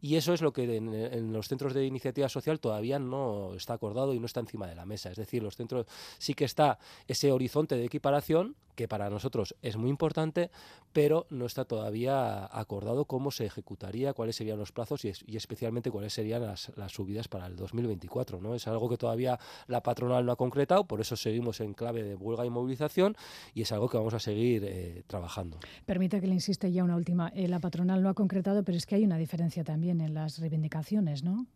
[0.00, 4.14] Y eso es lo que en, los centros de iniciativa social todavía no está acordado
[4.14, 5.10] y no está encima de la mesa.
[5.10, 5.86] Es decir, los centros
[6.18, 6.78] sí que está
[7.08, 10.50] ese horizonte de equiparación, que para nosotros es muy importante,
[10.92, 16.12] pero no está todavía acordado cómo se ejecutaría, cuáles serían los plazos y, especialmente cuáles
[16.12, 18.40] serían las, subidas para el 2024.
[18.40, 18.54] ¿no?
[18.54, 22.14] Es algo que todavía la patronal no ha concretado, por eso seguimos en clave de
[22.14, 23.16] huelga y movilización
[23.54, 25.58] y es algo que vamos a seguir eh, trabajando.
[25.86, 27.28] Permite que le insiste ya una última.
[27.34, 30.38] Eh, la patronal no ha concretado, pero es que hay una diferencia también en las
[30.38, 31.46] reivindicaciones, ¿no?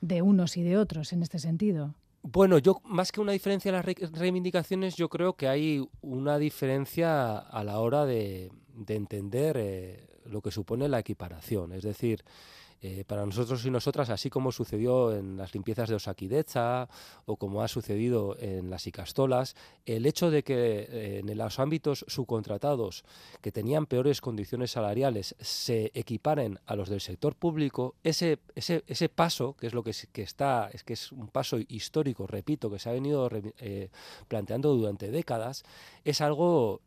[0.00, 1.94] De unos y de otros en este sentido.
[2.22, 7.38] Bueno, yo más que una diferencia en las reivindicaciones, yo creo que hay una diferencia
[7.38, 8.50] a la hora de,
[8.88, 11.72] entender eh, lo que supone la equiparación.
[11.72, 12.24] Es decir,
[12.82, 16.88] eh, para nosotros y nosotras, así como sucedió en las limpiezas de Osakidecha
[17.26, 19.54] o como ha sucedido en las Icastolas,
[19.84, 23.04] el hecho de que eh, en los ámbitos subcontratados
[23.42, 29.10] que tenían peores condiciones salariales se equiparen a los del sector público, ese, ese, ese
[29.10, 32.78] paso, que es lo que, que, está, es que es un paso histórico, repito, que
[32.78, 33.28] se ha venido
[33.58, 33.90] eh,
[34.26, 35.64] planteando durante décadas,
[36.02, 36.80] es algo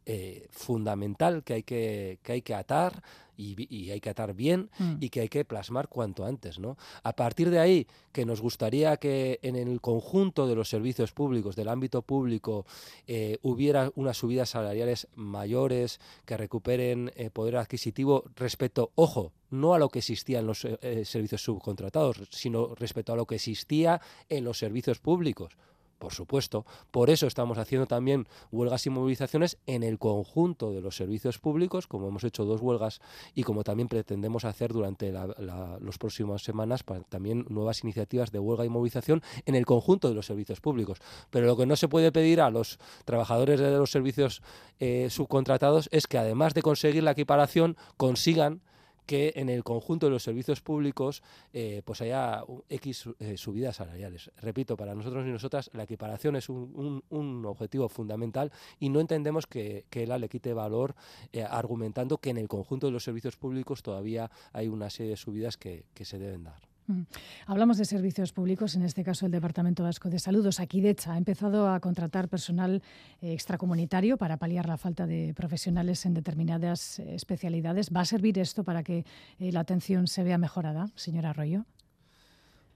[0.50, 3.04] fundamental que hay que, que hay que atar
[3.38, 4.95] y, hay que atar bien mm.
[4.99, 6.59] y que hay que plasmar cuanto antes.
[6.59, 6.77] ¿no?
[7.03, 11.55] A partir de ahí, que nos gustaría que en el conjunto de los servicios públicos,
[11.55, 12.65] del ámbito público,
[13.07, 19.79] eh, hubiera unas subidas salariales mayores que recuperen eh, poder adquisitivo respecto, ojo, no a
[19.79, 24.43] lo que existía en los eh, servicios subcontratados, sino respecto a lo que existía en
[24.43, 25.57] los servicios públicos
[26.00, 26.66] por supuesto.
[26.91, 31.88] Por eso estamos haciendo también huelgas y movilizaciones en el conjunto de los servicios públicos,
[31.88, 33.02] como hemos hecho dos huelgas
[33.34, 38.70] y como también pretendemos hacer durante las próximas semanas también nuevas iniciativas de huelga y
[38.70, 41.00] movilización en el conjunto de los servicios públicos.
[41.30, 44.41] Pero lo que no se puede pedir a los trabajadores de los servicios
[44.80, 48.62] eh, subcontratados es que además de conseguir la equiparación consigan
[49.06, 51.24] que en el conjunto de los servicios públicos
[51.54, 54.32] eh, pues haya X eh, subidas salariales.
[54.38, 57.04] Repito, para nosotros y nosotras la equiparación es un,
[57.45, 60.95] objetivo fundamental y no entendemos que, que le quite valor
[61.32, 65.18] eh, argumentando que en el conjunto de los servicios públicos todavía hay una serie de
[65.18, 66.72] subidas que se deben dar.
[66.88, 67.03] Mm.
[67.47, 70.45] Hablamos de servicios públicos, en este caso el Departamento Vasco de Salud.
[70.45, 72.81] Osakidecha ha empezado a contratar personal
[73.21, 77.89] eh, extracomunitario para paliar la falta de profesionales en determinadas eh, especialidades.
[77.95, 79.05] ¿Va a servir esto para que
[79.39, 81.65] eh, la atención se vea mejorada, señora Arroyo?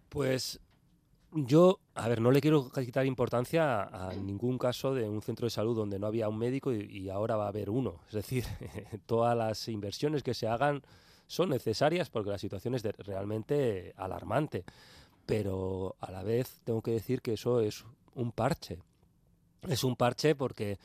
[0.09, 0.61] Pues
[1.33, 5.51] yo, a ver, no le quiero quitar importancia a, ningún caso de un centro de
[5.51, 7.99] salud donde no había un médico y, y ahora va a haber uno.
[8.07, 8.45] Es decir,
[9.05, 10.81] todas las inversiones que se hagan
[11.27, 14.63] son necesarias porque la situación es realmente alarmante.
[15.25, 18.79] Pero a la vez tengo que decir que eso es un parche.
[19.67, 20.79] Es un parche porque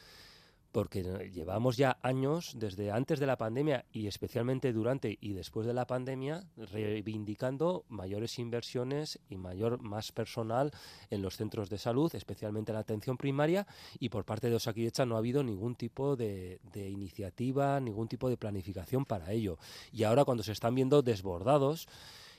[0.73, 5.75] porque llevamos ya años, desde antes de la pandemia y especialmente durante y después de
[5.75, 10.73] la pandemia, reivindicando mayores inversiones y mayor más personal
[11.11, 13.67] en los centros de salud, especialmente en la atención primaria,
[13.99, 18.39] y por parte de Osakidecha no ha habido ningún tipo de, iniciativa, ningún tipo de
[18.39, 19.59] planificación para ello.
[19.93, 21.87] Y ahora cuando se están viendo desbordados,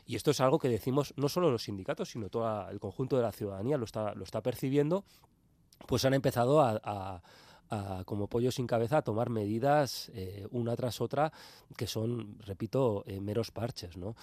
[0.08, 3.22] y esto es algo que decimos no solo los sindicatos, sino todo el conjunto de
[3.22, 5.06] la ciudadanía lo está, lo está percibiendo,
[5.88, 7.22] pues han empezado a
[8.06, 11.32] como pollo sin cabeza, a tomar medidas eh, una tras otra
[11.78, 14.16] que son, repito, eh, meros parches, ¿no?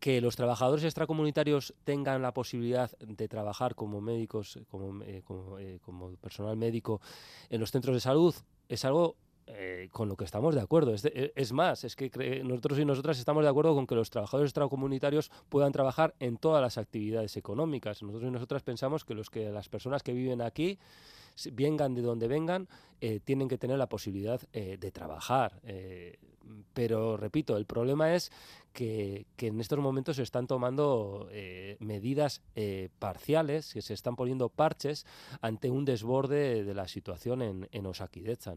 [0.00, 6.56] Que los trabajadores extracomunitarios tengan la posibilidad de trabajar como médicos, como, eh, como, personal
[6.56, 7.00] médico
[7.48, 8.34] en los centros de salud,
[8.68, 9.16] es algo
[9.92, 10.92] con lo que estamos de acuerdo.
[10.92, 12.10] Es, es más, es que
[12.42, 16.60] nosotros y nosotras estamos de acuerdo con que los trabajadores extracomunitarios puedan trabajar en todas
[16.60, 18.02] las actividades económicas.
[18.02, 20.80] Nosotros y nosotras pensamos que, los que las personas que viven aquí
[21.52, 22.68] vengan de donde vengan,
[23.00, 25.60] eh, tienen que tener la posibilidad eh, de trabajar.
[25.64, 26.18] Eh,
[26.72, 28.30] pero repito, el problema es
[28.72, 31.28] que, en estos momentos se están tomando
[31.80, 32.40] medidas
[33.00, 35.06] parciales, que se están poniendo parches
[35.40, 38.54] ante un desborde de la situación en, en Osakidecha.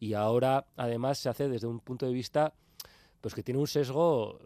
[0.00, 2.52] Y ahora, además, se hace desde un punto de vista
[3.20, 4.40] pues que tiene un sesgo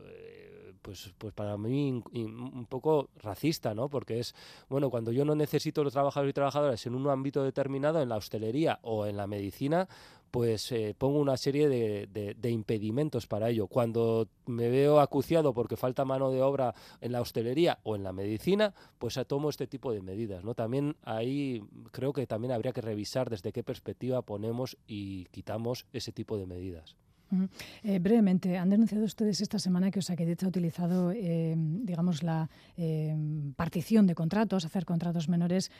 [0.84, 3.88] pues, pues para mí un poco racista, ¿no?
[3.88, 4.34] Porque es,
[4.68, 8.18] bueno, cuando yo no necesito los trabajadores y trabajadoras en un ámbito determinado, en la
[8.18, 9.88] hostelería o en la medicina,
[10.30, 13.66] pues eh, pongo una serie de, impedimentos para ello.
[13.66, 18.12] Cuando me veo acuciado porque falta mano de obra en la hostelería o en la
[18.12, 20.44] medicina, pues tomo este tipo de medidas.
[20.44, 20.54] ¿no?
[20.54, 26.12] También ahí creo que también habría que revisar desde qué perspectiva ponemos y quitamos ese
[26.12, 26.94] tipo de medidas.
[27.82, 33.16] Eh, brevemente, han denunciado ustedes esta semana que Osakidecha ha utilizado, eh, digamos, la eh,
[33.56, 35.70] partición de contratos, hacer contratos menores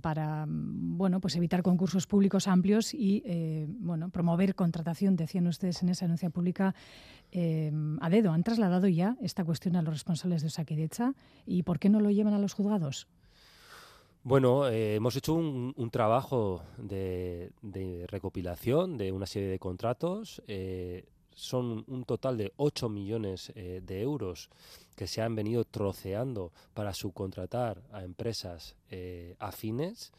[0.00, 3.22] para, bueno, pues evitar concursos públicos amplios y,
[3.78, 6.74] bueno, promover contratación, decían ustedes en esa denuncia pública
[7.32, 8.32] a dedo.
[8.32, 11.14] ¿Han trasladado ya esta cuestión a los responsables de Osakidecha
[11.46, 13.08] y por qué no lo llevan a los juzgados?
[14.26, 17.52] Bueno, eh, hemos hecho un, trabajo de,
[18.08, 20.42] recopilación de una serie de contratos.
[20.48, 21.04] Eh,
[21.34, 24.48] son un total de 8 millones eh, de euros
[24.96, 28.76] que se han venido troceando para subcontratar a empresas
[29.40, 30.10] afines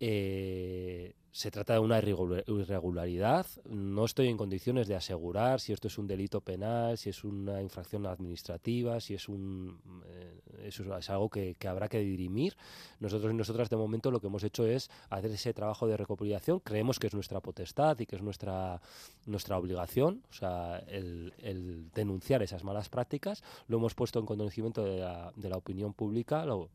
[0.00, 3.46] se trata de una irregularidad.
[3.64, 7.62] No estoy en condiciones de asegurar si esto es un delito penal, si es una
[7.62, 12.56] infracción administrativa, si es un eh, eso es algo que, habrá que dirimir.
[12.98, 16.60] Nosotros y nosotras de momento lo que hemos hecho es hacer ese trabajo de recopilación.
[16.60, 18.80] Creemos que es nuestra potestad y que es nuestra
[19.26, 23.42] nuestra obligación, o sea, el, denunciar esas malas prácticas.
[23.68, 26.44] Lo hemos puesto en conocimiento de la, de la opinión pública.
[26.44, 26.70] Lo,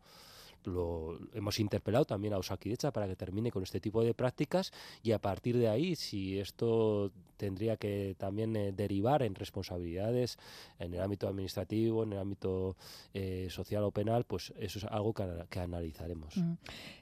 [0.66, 5.12] lo hemos interpelado también a Osakidecha para que termine con este tipo de prácticas y
[5.12, 10.38] a partir de ahí, si esto tendría que también eh, derivar en responsabilidades
[10.80, 12.78] en el ámbito administrativo, en el ámbito
[13.14, 16.38] eh, social o penal, pues eso es algo que, analizaremos.
[16.38, 16.54] Mm.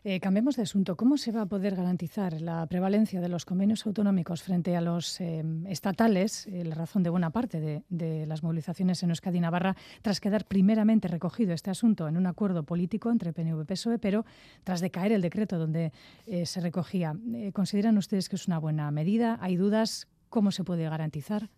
[0.03, 0.95] Eh, cambiemos de asunto.
[0.95, 5.19] ¿Cómo se va a poder garantizar la prevalencia de los convenios autonómicos frente a los
[5.67, 10.19] estatales, la razón de buena parte de, de las movilizaciones en Euskadi y Navarra, tras
[10.19, 14.25] quedar primeramente recogido este asunto en un acuerdo político entre PNV PSOE, pero
[14.63, 15.91] tras decaer el decreto donde
[16.25, 19.37] eh, se recogía, eh, ¿consideran ustedes que es una buena medida?
[19.41, 20.07] ¿Hay dudas?
[20.29, 21.49] ¿Cómo se puede garantizar?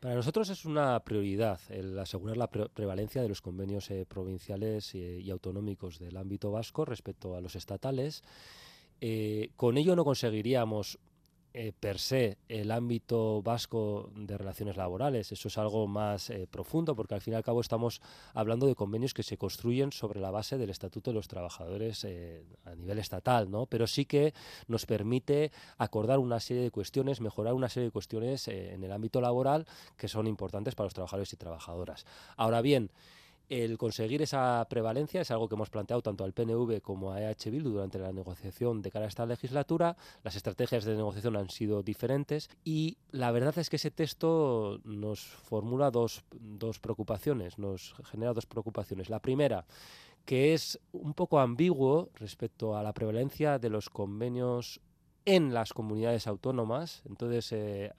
[0.00, 5.28] Para nosotros es una prioridad el asegurar la prevalencia de los convenios eh, provinciales y
[5.30, 8.22] autonómicos del ámbito vasco respecto a los estatales.
[9.56, 10.98] con ello no conseguiríamos
[11.60, 15.32] eh, per se el ámbito vasco de relaciones laborales.
[15.32, 18.00] Eso es algo más eh, profundo porque al fin y al cabo estamos
[18.32, 22.44] hablando de convenios que se construyen sobre la base del Estatuto de los Trabajadores eh,
[22.64, 23.66] a nivel estatal, ¿no?
[23.66, 24.34] Pero sí que
[24.68, 29.20] nos permite acordar una serie de cuestiones, mejorar una serie de cuestiones en el ámbito
[29.20, 32.06] laboral que son importantes para los trabajadores y trabajadoras.
[32.36, 32.92] Ahora bien,
[33.48, 37.50] el conseguir esa prevalencia es algo que hemos planteado tanto al PNV como a EH
[37.50, 39.96] Bildu durante la negociación de cara a esta legislatura.
[40.22, 45.20] Las estrategias de negociación han sido diferentes y la verdad es que ese texto nos
[45.20, 49.08] formula dos, dos preocupaciones, nos genera dos preocupaciones.
[49.08, 49.64] La primera,
[50.26, 54.80] que es un poco ambiguo respecto a la prevalencia de los convenios
[55.28, 57.02] en las comunidades autónomas.
[57.06, 57.92] Entonces, eh,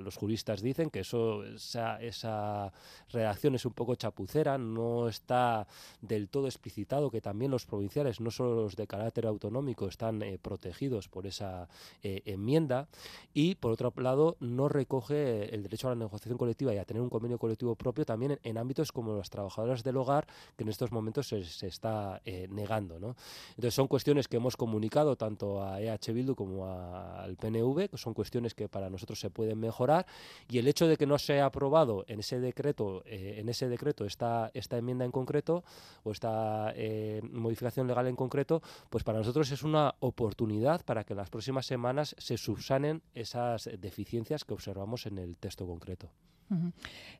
[0.00, 2.72] los juristas dicen que eso, esa, esa,
[3.12, 5.68] redacción es un poco chapucera, no está
[6.00, 10.40] del todo explicitado que también los provinciales, no solo los de carácter autonómico, están eh,
[10.42, 11.68] protegidos por esa
[12.02, 12.88] eh, enmienda.
[13.32, 17.00] Y, por otro lado, no recoge el derecho a la negociación colectiva y a tener
[17.00, 20.26] un convenio colectivo propio también en, ámbitos como las trabajadoras del hogar,
[20.56, 22.20] que en estos momentos se, se está
[22.50, 22.98] negando.
[22.98, 23.14] ¿no?
[23.50, 27.96] Entonces, son cuestiones que hemos comunicado tanto a EH Bildu como a al PNV, que
[27.96, 30.06] son cuestiones que para nosotros se pueden mejorar,
[30.48, 33.68] y el hecho de que no se haya aprobado en ese decreto, eh, en ese
[33.68, 35.64] decreto esta, esta enmienda en concreto,
[36.02, 41.12] o esta eh, modificación legal en concreto, pues para nosotros es una oportunidad para que
[41.12, 46.10] en las próximas semanas se subsanen esas deficiencias que observamos en el texto concreto.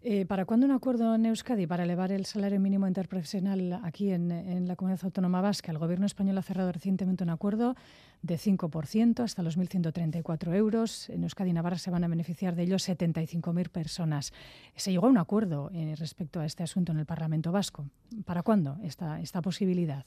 [0.02, 4.66] Eh, ¿Para cuándo un acuerdo en Euskadi para elevar el salario mínimo interprofesional aquí en,
[4.66, 5.70] la comunidad autónoma vasca?
[5.70, 7.76] El gobierno español ha cerrado recientemente un acuerdo
[8.22, 11.08] de 5% hasta los 1.134 euros.
[11.08, 14.32] En Euskadi y Navarra se van a beneficiar de ellos 75.000 personas.
[14.74, 17.86] Se llegó a un acuerdo eh, respecto a este asunto en el Parlamento vasco.
[18.24, 20.04] ¿Para cuándo esta, esta posibilidad?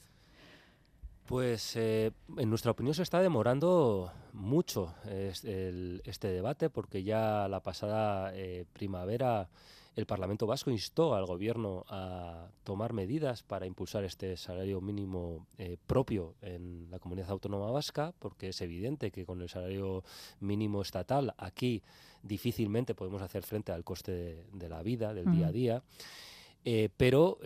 [1.26, 8.30] Pues eh, en nuestra opinión se está demorando mucho este debate porque ya la pasada
[8.32, 9.48] eh, primavera
[9.96, 15.78] el Parlamento Vasco instó al Gobierno a tomar medidas para impulsar este salario mínimo eh,
[15.88, 20.04] propio en la comunidad autónoma vasca porque es evidente que con el salario
[20.38, 21.82] mínimo estatal aquí
[22.22, 25.82] difícilmente podemos hacer frente al coste de, la vida, del día a día.
[26.96, 27.38] pero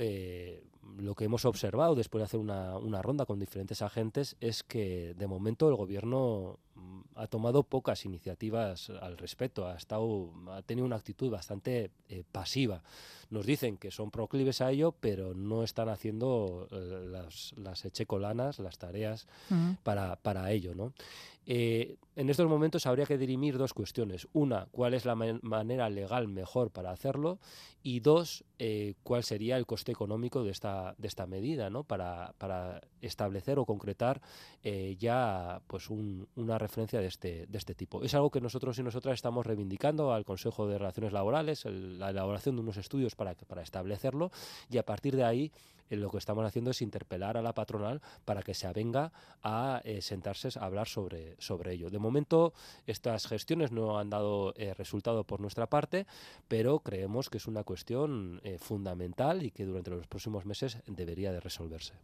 [0.98, 5.14] lo que hemos observado después de hacer una, una, ronda con diferentes agentes es que
[5.14, 6.58] de momento el gobierno
[7.20, 12.82] ha tomado pocas iniciativas al respecto, ha, estado, ha tenido una actitud bastante eh, pasiva.
[13.28, 18.58] Nos dicen que son proclives a ello, pero no están haciendo eh, las, las echecolanas,
[18.58, 19.28] las tareas
[19.82, 20.74] para, para ello.
[20.74, 20.92] ¿no?
[21.46, 24.26] Eh, en estos momentos habría que dirimir dos cuestiones.
[24.32, 27.38] Una, cuál es la manera legal mejor para hacerlo
[27.82, 28.44] y dos,
[29.02, 31.84] cuál sería el coste económico de esta, de esta medida ¿no?
[31.84, 34.20] para, para establecer o concretar
[34.98, 38.02] ya pues una referencia de este, de este tipo.
[38.02, 42.54] Es algo que nosotros y nosotras estamos reivindicando al Consejo de Relaciones Laborales, la elaboración
[42.54, 44.30] de unos estudios para, para establecerlo
[44.70, 45.52] y a partir de ahí
[45.96, 49.12] lo que estamos haciendo es interpelar a la patronal para que se avenga
[49.42, 51.90] a eh, sentarse a hablar sobre, sobre ello.
[51.90, 52.52] De momento,
[52.86, 56.06] estas gestiones no han dado eh, resultado por nuestra parte,
[56.48, 61.40] pero creemos que es una cuestión fundamental y que durante los próximos meses debería de
[61.40, 61.94] resolverse.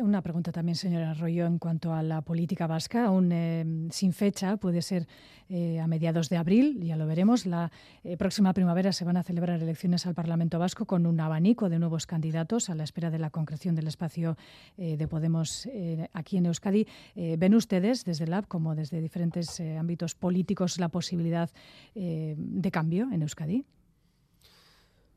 [0.00, 4.82] una pregunta también, señora Arroyo, en cuanto a la política vasca, aún sin fecha, puede
[4.82, 5.06] ser
[5.50, 7.46] a mediados de abril, ya lo veremos.
[7.46, 7.70] La
[8.18, 12.06] próxima primavera se van a celebrar elecciones al Parlamento Vasco con un abanico de nuevos
[12.06, 14.36] candidatos a la espera de la concreción del espacio
[14.78, 16.86] eh, de Podemos eh, aquí en Euskadi.
[17.14, 21.50] Eh, ¿Ven ustedes desde el LAB, como desde diferentes ámbitos políticos, la posibilidad
[21.94, 23.64] de cambio en Euskadi?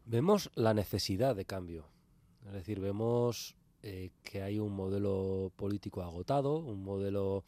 [0.05, 1.85] Vemos la necesidad de cambio.
[2.45, 7.45] Es decir, vemos que hay un modelo político agotado, un modelo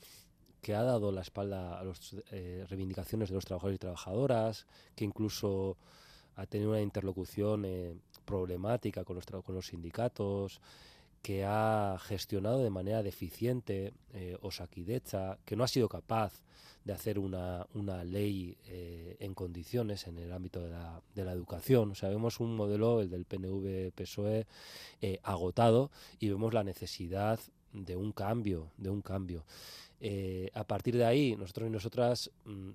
[0.62, 2.16] que ha dado la espalda a las
[2.70, 5.78] reivindicaciones de los trabajadores y trabajadoras, que incluso
[6.36, 7.66] ha tenido una interlocución
[8.26, 10.62] problemática con los, con los sindicatos,
[11.22, 16.44] que ha gestionado de manera deficiente eh, Osakidecha, que no ha sido capaz
[16.84, 21.32] de hacer una, una ley eh, en condiciones en el ámbito de la, de la
[21.32, 21.92] educación.
[21.92, 24.48] O sea, vemos un modelo, el del PNV-PSOE,
[25.02, 27.40] eh, agotado y vemos la necesidad
[27.72, 29.46] de un cambio, de un cambio.
[30.00, 32.72] Eh, a partir de ahí, nosotros y nosotras mm,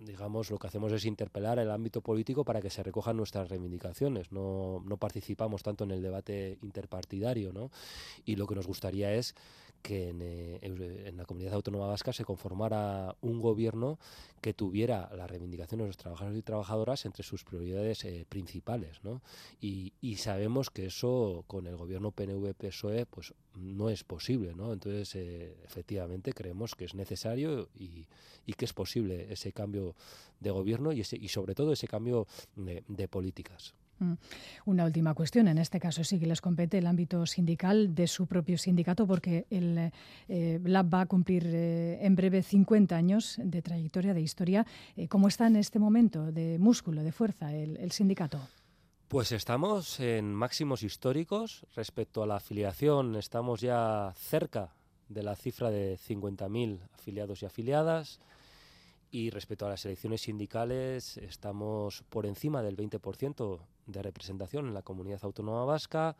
[0.00, 4.32] digamos, lo que hacemos es interpelar el ámbito político para que se recojan nuestras reivindicaciones.
[4.32, 7.70] No, no participamos tanto en el debate interpartidario, ¿no?
[8.24, 9.34] Y lo que nos gustaría es
[9.82, 13.98] que eh, en, la comunidad autónoma vasca se conformara un gobierno
[14.40, 19.02] que tuviera las reivindicaciones de los trabajadores y trabajadoras entre sus prioridades eh, principales.
[19.02, 19.22] ¿no?
[19.60, 24.54] Y, sabemos que eso con el gobierno PNV-PSOE pues, no es posible.
[24.54, 24.72] ¿no?
[24.72, 28.06] Entonces, eh, efectivamente, creemos que es necesario y,
[28.56, 29.94] que es posible ese cambio
[30.40, 32.26] de gobierno y, ese, y sobre todo ese cambio
[32.56, 33.74] de políticas.
[34.00, 34.12] Mm.
[34.66, 38.26] Una última cuestión, en este caso sí que les compete el ámbito sindical de su
[38.26, 39.90] propio sindicato, porque el
[40.28, 44.66] eh, va a cumplir eh, en breve 50 años de trayectoria, de historia.
[44.96, 48.40] Eh, ¿Cómo está en este momento de músculo, de fuerza, el, sindicato?
[49.08, 53.16] Pues estamos en máximos históricos respecto a la afiliación.
[53.16, 54.74] Estamos ya cerca
[55.08, 58.20] de la cifra de 50.000 afiliados y afiliadas
[59.10, 64.82] y respecto a las elecciones sindicales estamos por encima del 20% de representación en la
[64.82, 66.16] comunidad autónoma vasca.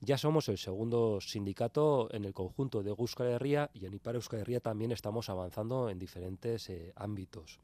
[0.00, 4.40] Ya somos el segundo sindicato en el conjunto de Euskal Herria y en Ipar Euskal
[4.40, 7.60] Herria también estamos avanzando en diferentes eh, ámbitos.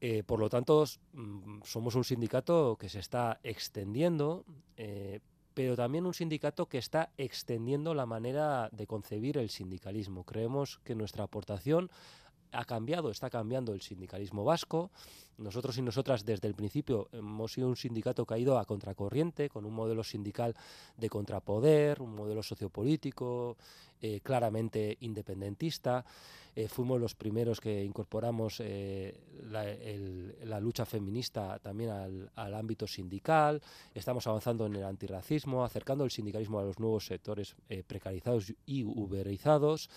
[0.00, 4.44] Eh, por lo tanto, mm, somos un sindicato que se está extendiendo,
[4.76, 5.20] eh,
[5.54, 10.24] pero también un sindicato que está extendiendo la manera de concebir el sindicalismo.
[10.24, 11.88] Creemos que nuestra aportación
[12.52, 14.90] ha cambiado, está cambiando el sindicalismo vasco.
[15.38, 19.74] Nosotros y nosotras desde el principio hemos sido un sindicato ido a contracorriente, con un
[19.74, 20.54] modelo sindical
[20.96, 23.56] de contrapoder, un modelo sociopolítico
[24.00, 26.04] eh, claramente independentista.
[26.54, 29.16] Eh, fuimos los primeros que incorporamos eh,
[29.50, 33.62] la, lucha feminista también al, al, ámbito sindical.
[33.94, 39.88] Estamos avanzando en el antirracismo, acercando el sindicalismo a los nuevos sectores precarizados y uberizados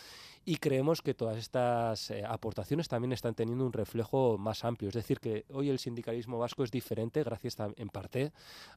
[0.47, 4.89] y creemos que todas estas eh, aportaciones también están teniendo un reflejo más amplio.
[4.89, 8.31] Es decir, que hoy el sindicalismo vasco es diferente gracias en parte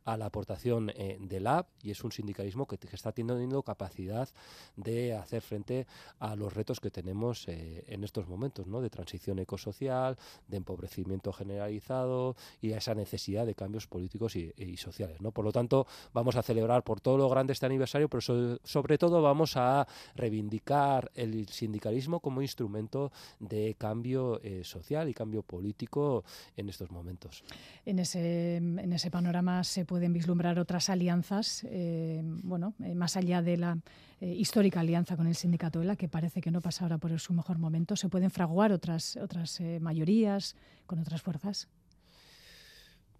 [0.04, 4.28] a la aportación eh, del AB y es un sindicalismo que, está teniendo capacidad
[4.76, 5.86] de hacer frente
[6.18, 8.80] a los retos que tenemos eh, en estos momentos, ¿no?
[8.80, 10.16] de transición ecosocial,
[10.46, 15.20] de empobrecimiento generalizado y a esa necesidad de cambios políticos y, sociales.
[15.20, 15.32] ¿no?
[15.32, 18.22] Por lo tanto, vamos a celebrar por todo lo grande este aniversario, pero
[18.62, 25.42] sobre todo vamos a reivindicar el sindicalismo como instrumento de cambio eh, social y cambio
[25.42, 26.24] político
[26.56, 27.44] en estos momentos.
[27.84, 33.42] En ese, en ese panorama se pueden vislumbrar otras alianzas, eh, bueno, eh, más allá
[33.42, 33.78] de la
[34.20, 37.58] histórica alianza con el sindicato ELA, que parece que no pasa ahora por su mejor
[37.58, 37.94] momento.
[37.94, 40.56] ¿Se pueden fraguar otras, otras mayorías
[40.86, 41.68] con otras fuerzas?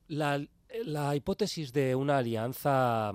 [0.09, 0.45] La,
[0.84, 3.12] la hipótesis de una alianza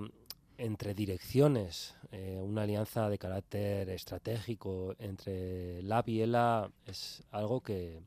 [0.58, 8.01] entre direcciones, eh, una alianza de carácter estratégico entre LAB y ELA es algo que,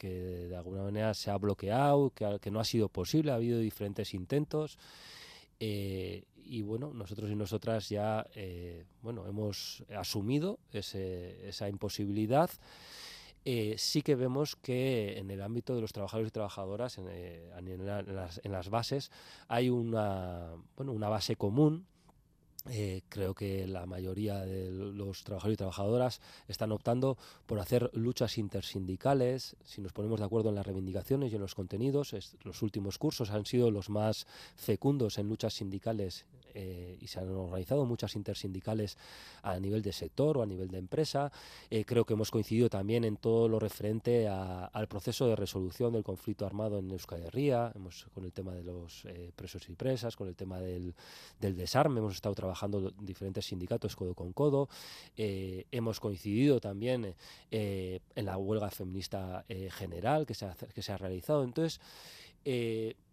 [0.00, 4.14] de alguna manera se ha bloqueado, que, que, no ha sido posible, ha habido diferentes
[4.14, 4.78] intentos.
[5.60, 12.50] Eh, y bueno, nosotros y nosotras ya eh, bueno, hemos asumido esa imposibilidad.
[13.44, 18.52] Eh, sí que vemos que en el ámbito de los trabajadores y trabajadoras, eh, en,
[18.52, 19.10] las, bases,
[19.48, 21.86] hay una, bueno, una base común
[22.70, 27.16] eh, creo que la mayoría de los trabajadores y trabajadoras están optando
[27.46, 29.56] por hacer luchas intersindicales.
[29.64, 33.30] Si nos ponemos de acuerdo en las reivindicaciones y en los contenidos, los últimos cursos
[33.30, 34.26] han sido los más
[34.56, 36.26] fecundos en luchas sindicales
[36.58, 38.98] eh, y se han organizado muchas intersindicales
[39.42, 41.30] a nivel de sector o a nivel de empresa.
[41.70, 46.02] Eh, creo que hemos coincidido también en todo lo referente al proceso de resolución del
[46.02, 49.04] conflicto armado en Euskadi Herria, hemos con el tema de los
[49.36, 50.94] presos y presas, con el tema del,
[51.40, 54.68] del desarme, hemos estado trabajando diferentes sindicatos codo con codo.
[55.16, 57.14] Eh, hemos coincidido también
[57.50, 61.44] eh, en la huelga feminista eh, general que se ha realizado.
[61.44, 61.80] Entonces,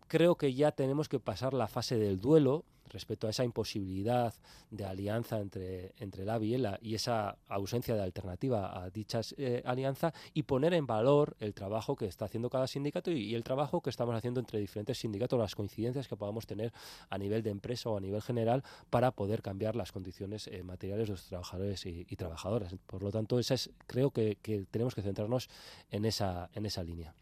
[0.07, 4.33] creo que ya tenemos que pasar la fase del duelo respecto a esa imposibilidad
[4.69, 10.13] de alianza entre, entre la Biela y esa ausencia de alternativa a dicha eh, alianza
[10.33, 13.89] y poner en valor el trabajo que está haciendo cada sindicato y, el trabajo que
[13.89, 16.71] estamos haciendo entre diferentes sindicatos, las coincidencias que podamos tener
[17.09, 21.07] a nivel de empresa o a nivel general para poder cambiar las condiciones eh, materiales
[21.07, 22.73] de los trabajadores y, trabajadoras.
[22.85, 24.37] Por lo tanto, esa es, creo que,
[24.71, 25.49] tenemos que centrarnos
[25.91, 27.13] en esa, en esa línea.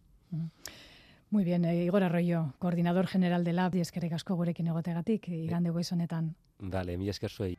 [1.34, 5.72] Muy bien, eh, Igor Arroyo, coordinador general de LAB, y eskerrik asko gurekin egotegatik, igande
[5.72, 6.36] goiz honetan.
[6.60, 7.58] Dale, mi esker zuei.